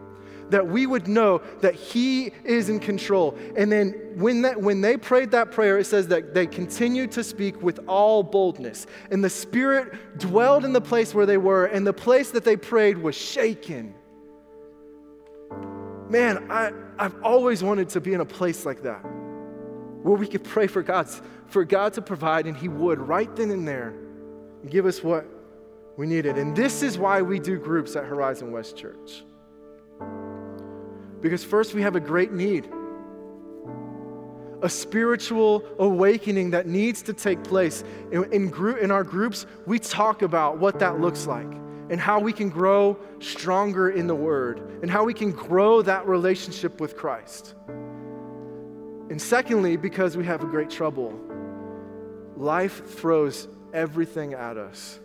that 0.50 0.68
we 0.68 0.86
would 0.86 1.08
know 1.08 1.42
that 1.62 1.76
He 1.76 2.32
is 2.44 2.70
in 2.70 2.80
control. 2.80 3.38
And 3.56 3.72
then 3.72 3.92
when, 4.16 4.42
that, 4.44 4.62
when 4.62 4.82
they 4.82 4.98
prayed 4.98 5.32
that 5.32 5.52
prayer, 5.52 5.78
it 5.78 5.86
says 5.86 6.08
that 6.10 6.34
they 6.34 6.48
continued 6.48 7.12
to 7.14 7.24
speak 7.24 7.62
with 7.62 7.80
all 7.88 8.24
boldness. 8.24 8.88
And 9.12 9.24
the 9.24 9.30
Spirit 9.30 10.18
dwelled 10.20 10.66
in 10.66 10.74
the 10.74 10.82
place 10.82 11.14
where 11.14 11.26
they 11.26 11.38
were, 11.38 11.66
and 11.66 11.86
the 11.86 11.94
place 11.94 12.32
that 12.32 12.44
they 12.44 12.58
prayed 12.58 12.98
was 12.98 13.16
shaken. 13.16 13.94
Man, 16.10 16.52
I, 16.52 16.72
I've 16.98 17.22
always 17.24 17.64
wanted 17.64 17.90
to 17.90 18.02
be 18.02 18.14
in 18.14 18.22
a 18.22 18.26
place 18.26 18.66
like 18.66 18.82
that 18.84 19.04
where 20.02 20.16
we 20.16 20.28
could 20.28 20.44
pray 20.44 20.66
for, 20.66 20.82
God's, 20.82 21.22
for 21.48 21.64
God 21.66 21.94
to 21.94 22.02
provide, 22.02 22.48
and 22.48 22.56
He 22.56 22.68
would 22.68 23.00
right 23.00 23.34
then 23.36 23.52
and 23.52 23.68
there 23.68 23.94
give 24.68 24.86
us 24.86 25.04
what 25.04 25.26
we 25.98 26.08
needed. 26.08 26.38
And 26.38 26.56
this 26.56 26.82
is 26.82 26.98
why 26.98 27.22
we 27.22 27.40
do 27.40 27.58
groups 27.58 27.96
at 27.96 28.06
Horizon 28.06 28.52
West 28.52 28.78
Church. 28.78 29.24
Because 31.22 31.44
first, 31.44 31.74
we 31.74 31.82
have 31.82 31.96
a 31.96 32.00
great 32.00 32.32
need 32.32 32.70
a 34.62 34.70
spiritual 34.70 35.64
awakening 35.80 36.52
that 36.52 36.68
needs 36.68 37.02
to 37.04 37.14
take 37.14 37.44
place. 37.44 37.84
In, 38.12 38.32
in, 38.34 38.50
group, 38.50 38.80
in 38.80 38.92
our 38.92 39.04
groups, 39.04 39.46
we 39.66 39.80
talk 39.80 40.22
about 40.22 40.58
what 40.58 40.80
that 40.80 41.00
looks 41.00 41.26
like 41.28 41.48
and 41.90 42.00
how 42.00 42.20
we 42.20 42.32
can 42.32 42.50
grow 42.50 42.98
stronger 43.20 43.90
in 43.90 44.08
the 44.08 44.16
Word 44.16 44.60
and 44.82 44.92
how 44.92 45.04
we 45.04 45.14
can 45.14 45.32
grow 45.32 45.82
that 45.82 46.08
relationship 46.08 46.80
with 46.80 46.96
Christ. 46.96 47.56
And 49.10 49.20
secondly, 49.20 49.76
because 49.76 50.16
we 50.16 50.26
have 50.26 50.44
a 50.44 50.46
great 50.46 50.70
trouble, 50.70 51.20
life 52.38 52.88
throws 52.88 53.48
everything 53.74 54.34
at 54.34 54.58
us. 54.58 55.00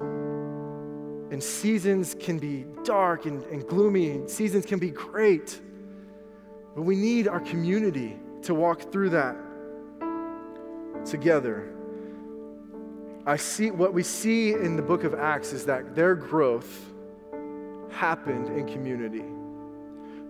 And 1.31 1.43
seasons 1.43 2.15
can 2.19 2.39
be 2.39 2.67
dark 2.85 3.25
and, 3.25 3.43
and 3.45 3.67
gloomy, 3.67 4.29
seasons 4.29 4.67
can 4.67 4.79
be 4.79 4.91
great. 4.91 5.61
But 6.75 6.83
we 6.83 6.97
need 6.97 7.29
our 7.29 7.41
community 7.41 8.17
to 8.43 8.55
walk 8.55 8.93
through 8.93 9.11
that 9.11 9.37
together. 11.07 11.71
I 13.27 13.37
see 13.37 13.71
what 13.71 13.95
we 13.95 14.03
see 14.03 14.53
in 14.53 14.77
the 14.77 14.83
book 14.83 15.05
of 15.05 15.15
Acts 15.15 15.53
is 15.53 15.65
that 15.67 15.95
their 15.95 16.15
growth 16.15 16.93
happened 17.91 18.49
in 18.49 18.67
community. 18.67 19.25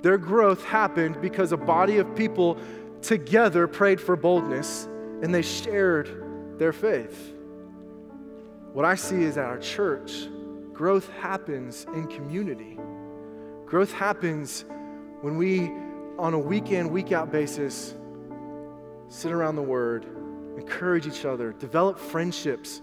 Their 0.03 0.19
growth 0.19 0.63
happened 0.65 1.21
because 1.21 1.53
a 1.53 1.57
body 1.57 1.97
of 1.99 2.15
people 2.15 2.59
together 3.01 3.67
prayed 3.67 4.01
for 4.01 4.17
boldness 4.17 4.85
and 5.23 5.35
they 5.35 5.43
shared 5.43 6.59
their 6.59 6.73
faith. 6.73 7.33
What 8.73 8.85
I 8.85 8.97
see 8.97 9.23
is 9.23 9.37
that 9.37 9.47
our 9.47 9.59
church, 9.59 10.29
growth 10.73 11.09
happens 11.21 11.87
in 11.95 12.07
community. 12.07 12.79
Growth 13.67 13.93
happens 13.93 14.65
when 15.23 15.37
we 15.37 15.73
on 16.19 16.35
a 16.35 16.39
week 16.39 16.71
in, 16.71 16.91
week 16.91 17.13
out 17.13 17.33
basis, 17.33 17.95
sit 19.09 19.33
around 19.33 19.57
the 19.57 19.63
Word, 19.63 20.07
encourage 20.57 21.07
each 21.07 21.25
other, 21.25 21.53
develop 21.53 21.99
friendships, 21.99 22.83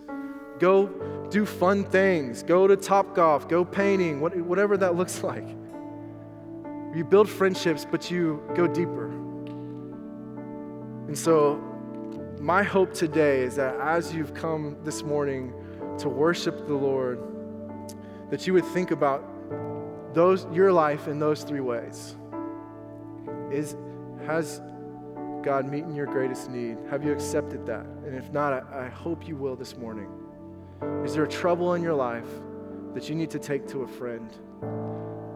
go 0.60 0.88
do 1.30 1.46
fun 1.46 1.84
things, 1.86 2.44
go 2.44 2.68
to 2.68 2.76
Top 2.76 3.16
Golf, 3.16 3.48
go 3.48 3.64
painting, 3.64 4.20
whatever 4.20 4.78
that 4.78 4.96
looks 4.96 5.24
like. 5.24 5.48
You 6.94 7.06
build 7.10 7.30
friendships, 7.30 7.86
but 7.90 8.12
you 8.12 8.44
go 8.54 8.68
deeper. 8.68 9.08
And 11.08 11.18
so, 11.18 11.62
my 12.40 12.64
hope 12.64 12.94
today 12.94 13.42
is 13.42 13.56
that 13.56 13.80
as 13.80 14.14
you've 14.14 14.34
come 14.34 14.76
this 14.84 15.04
morning 15.04 15.54
to 16.00 16.10
worship 16.10 16.68
the 16.68 16.74
Lord, 16.74 17.20
that 18.30 18.48
you 18.48 18.54
would 18.54 18.66
think 18.66 18.92
about 18.92 19.24
those, 20.14 20.48
your 20.52 20.74
life 20.74 21.08
in 21.08 21.20
those 21.20 21.44
three 21.44 21.60
ways. 21.60 22.16
Is, 23.52 23.76
has 24.26 24.62
God 25.44 25.70
meeting 25.70 25.94
your 25.94 26.06
greatest 26.06 26.50
need? 26.50 26.78
Have 26.90 27.04
you 27.04 27.12
accepted 27.12 27.66
that? 27.66 27.86
And 28.06 28.16
if 28.16 28.32
not, 28.32 28.54
I, 28.54 28.86
I 28.86 28.90
hope 28.90 29.28
you 29.28 29.36
will 29.36 29.56
this 29.56 29.76
morning. 29.76 30.10
Is 31.04 31.14
there 31.14 31.24
a 31.24 31.28
trouble 31.28 31.74
in 31.74 31.82
your 31.82 31.94
life 31.94 32.28
that 32.94 33.10
you 33.10 33.16
need 33.16 33.30
to 33.32 33.40
take 33.40 33.68
to 33.70 33.82
a 33.82 33.88
friend? 33.88 34.32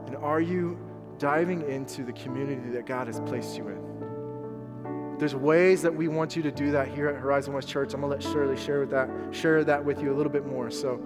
And 0.07 0.15
are 0.17 0.39
you 0.39 0.79
diving 1.17 1.69
into 1.69 2.03
the 2.03 2.13
community 2.13 2.69
that 2.71 2.85
God 2.85 3.07
has 3.07 3.19
placed 3.21 3.57
you 3.57 3.67
in? 3.67 5.17
There's 5.17 5.35
ways 5.35 5.81
that 5.81 5.93
we 5.93 6.07
want 6.07 6.35
you 6.35 6.41
to 6.43 6.51
do 6.51 6.71
that 6.71 6.89
here 6.89 7.07
at 7.07 7.15
Horizon 7.15 7.53
West 7.53 7.67
Church. 7.67 7.93
I'm 7.93 8.01
gonna 8.01 8.13
let 8.13 8.23
Shirley 8.23 8.57
share 8.57 8.81
with 8.81 8.91
that, 8.91 9.09
share 9.31 9.63
that 9.63 9.83
with 9.83 10.01
you 10.01 10.13
a 10.13 10.15
little 10.15 10.31
bit 10.31 10.45
more. 10.45 10.69
So, 10.69 10.97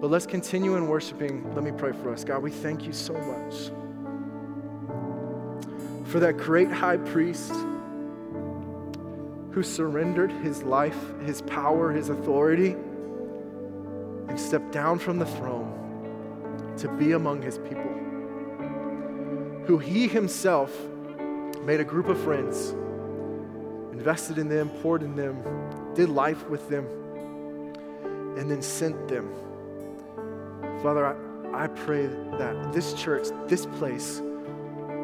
but 0.00 0.10
let's 0.10 0.26
continue 0.26 0.76
in 0.76 0.88
worshiping. 0.88 1.52
Let 1.54 1.62
me 1.62 1.70
pray 1.70 1.92
for 1.92 2.12
us. 2.12 2.24
God, 2.24 2.42
we 2.42 2.50
thank 2.50 2.84
you 2.84 2.92
so 2.92 3.12
much 3.12 3.70
for 6.12 6.20
that 6.20 6.36
great 6.36 6.70
high 6.70 6.98
priest 6.98 7.54
who 9.52 9.62
surrendered 9.62 10.30
his 10.30 10.62
life, 10.62 10.98
his 11.24 11.40
power, 11.40 11.90
his 11.90 12.10
authority, 12.10 12.72
and 14.28 14.38
stepped 14.38 14.70
down 14.72 14.98
from 14.98 15.18
the 15.18 15.24
throne 15.24 16.74
to 16.76 16.86
be 16.86 17.12
among 17.12 17.40
his 17.40 17.56
people. 17.56 17.90
Who 19.66 19.78
he 19.78 20.06
himself 20.06 20.70
made 21.62 21.80
a 21.80 21.84
group 21.84 22.08
of 22.08 22.20
friends, 22.20 22.74
invested 23.92 24.36
in 24.36 24.50
them, 24.50 24.68
poured 24.82 25.02
in 25.02 25.16
them, 25.16 25.42
did 25.94 26.10
life 26.10 26.46
with 26.50 26.68
them, 26.68 26.84
and 28.36 28.50
then 28.50 28.60
sent 28.60 29.08
them. 29.08 29.32
Father, 30.82 31.06
I, 31.06 31.64
I 31.64 31.68
pray 31.68 32.06
that 32.36 32.70
this 32.74 32.92
church, 32.92 33.28
this 33.48 33.64
place, 33.64 34.20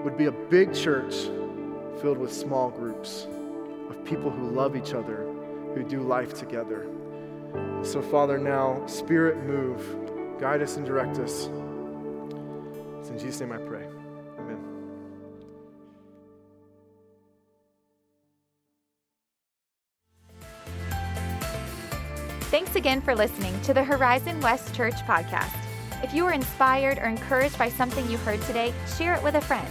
would 0.05 0.17
be 0.17 0.27
a 0.27 0.33
big 0.33 0.75
church 0.75 1.15
filled 2.01 2.19
with 2.19 2.33
small 2.33 2.71
groups 2.71 3.27
of 3.91 4.05
people 4.05 4.31
who 4.31 4.51
love 4.51 4.77
each 4.77 4.95
other, 4.95 5.25
who 5.75 5.83
do 5.83 6.01
life 6.01 6.35
together. 6.35 6.87
So, 7.83 8.03
Father, 8.03 8.39
now, 8.39 8.85
Spirit, 8.87 9.39
move, 9.45 10.39
guide 10.39 10.63
us 10.63 10.77
and 10.77 10.87
direct 10.87 11.19
us. 11.19 11.49
It's 13.01 13.09
in 13.09 13.19
Jesus' 13.19 13.41
name 13.41 13.53
I 13.53 13.59
pray. 13.59 13.87
Amen. 14.39 14.59
Thanks 22.51 22.77
again 22.77 23.01
for 23.01 23.15
listening 23.15 23.61
to 23.63 23.75
the 23.75 23.83
Horizon 23.83 24.41
West 24.41 24.75
Church 24.75 24.95
podcast. 25.07 25.57
If 26.03 26.15
you 26.15 26.25
were 26.25 26.33
inspired 26.33 26.99
or 26.99 27.07
encouraged 27.07 27.59
by 27.59 27.69
something 27.69 28.09
you 28.09 28.19
heard 28.19 28.41
today, 28.43 28.73
share 28.97 29.15
it 29.15 29.23
with 29.23 29.35
a 29.35 29.41
friend. 29.41 29.69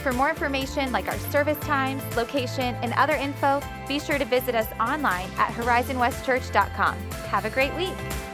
For 0.00 0.12
more 0.12 0.30
information 0.30 0.92
like 0.92 1.08
our 1.08 1.18
service 1.18 1.58
times, 1.58 2.02
location, 2.16 2.74
and 2.76 2.92
other 2.94 3.14
info, 3.14 3.60
be 3.88 3.98
sure 3.98 4.18
to 4.18 4.24
visit 4.24 4.54
us 4.54 4.68
online 4.80 5.28
at 5.36 5.52
horizonwestchurch.com. 5.52 6.96
Have 7.28 7.44
a 7.44 7.50
great 7.50 7.74
week. 7.74 8.27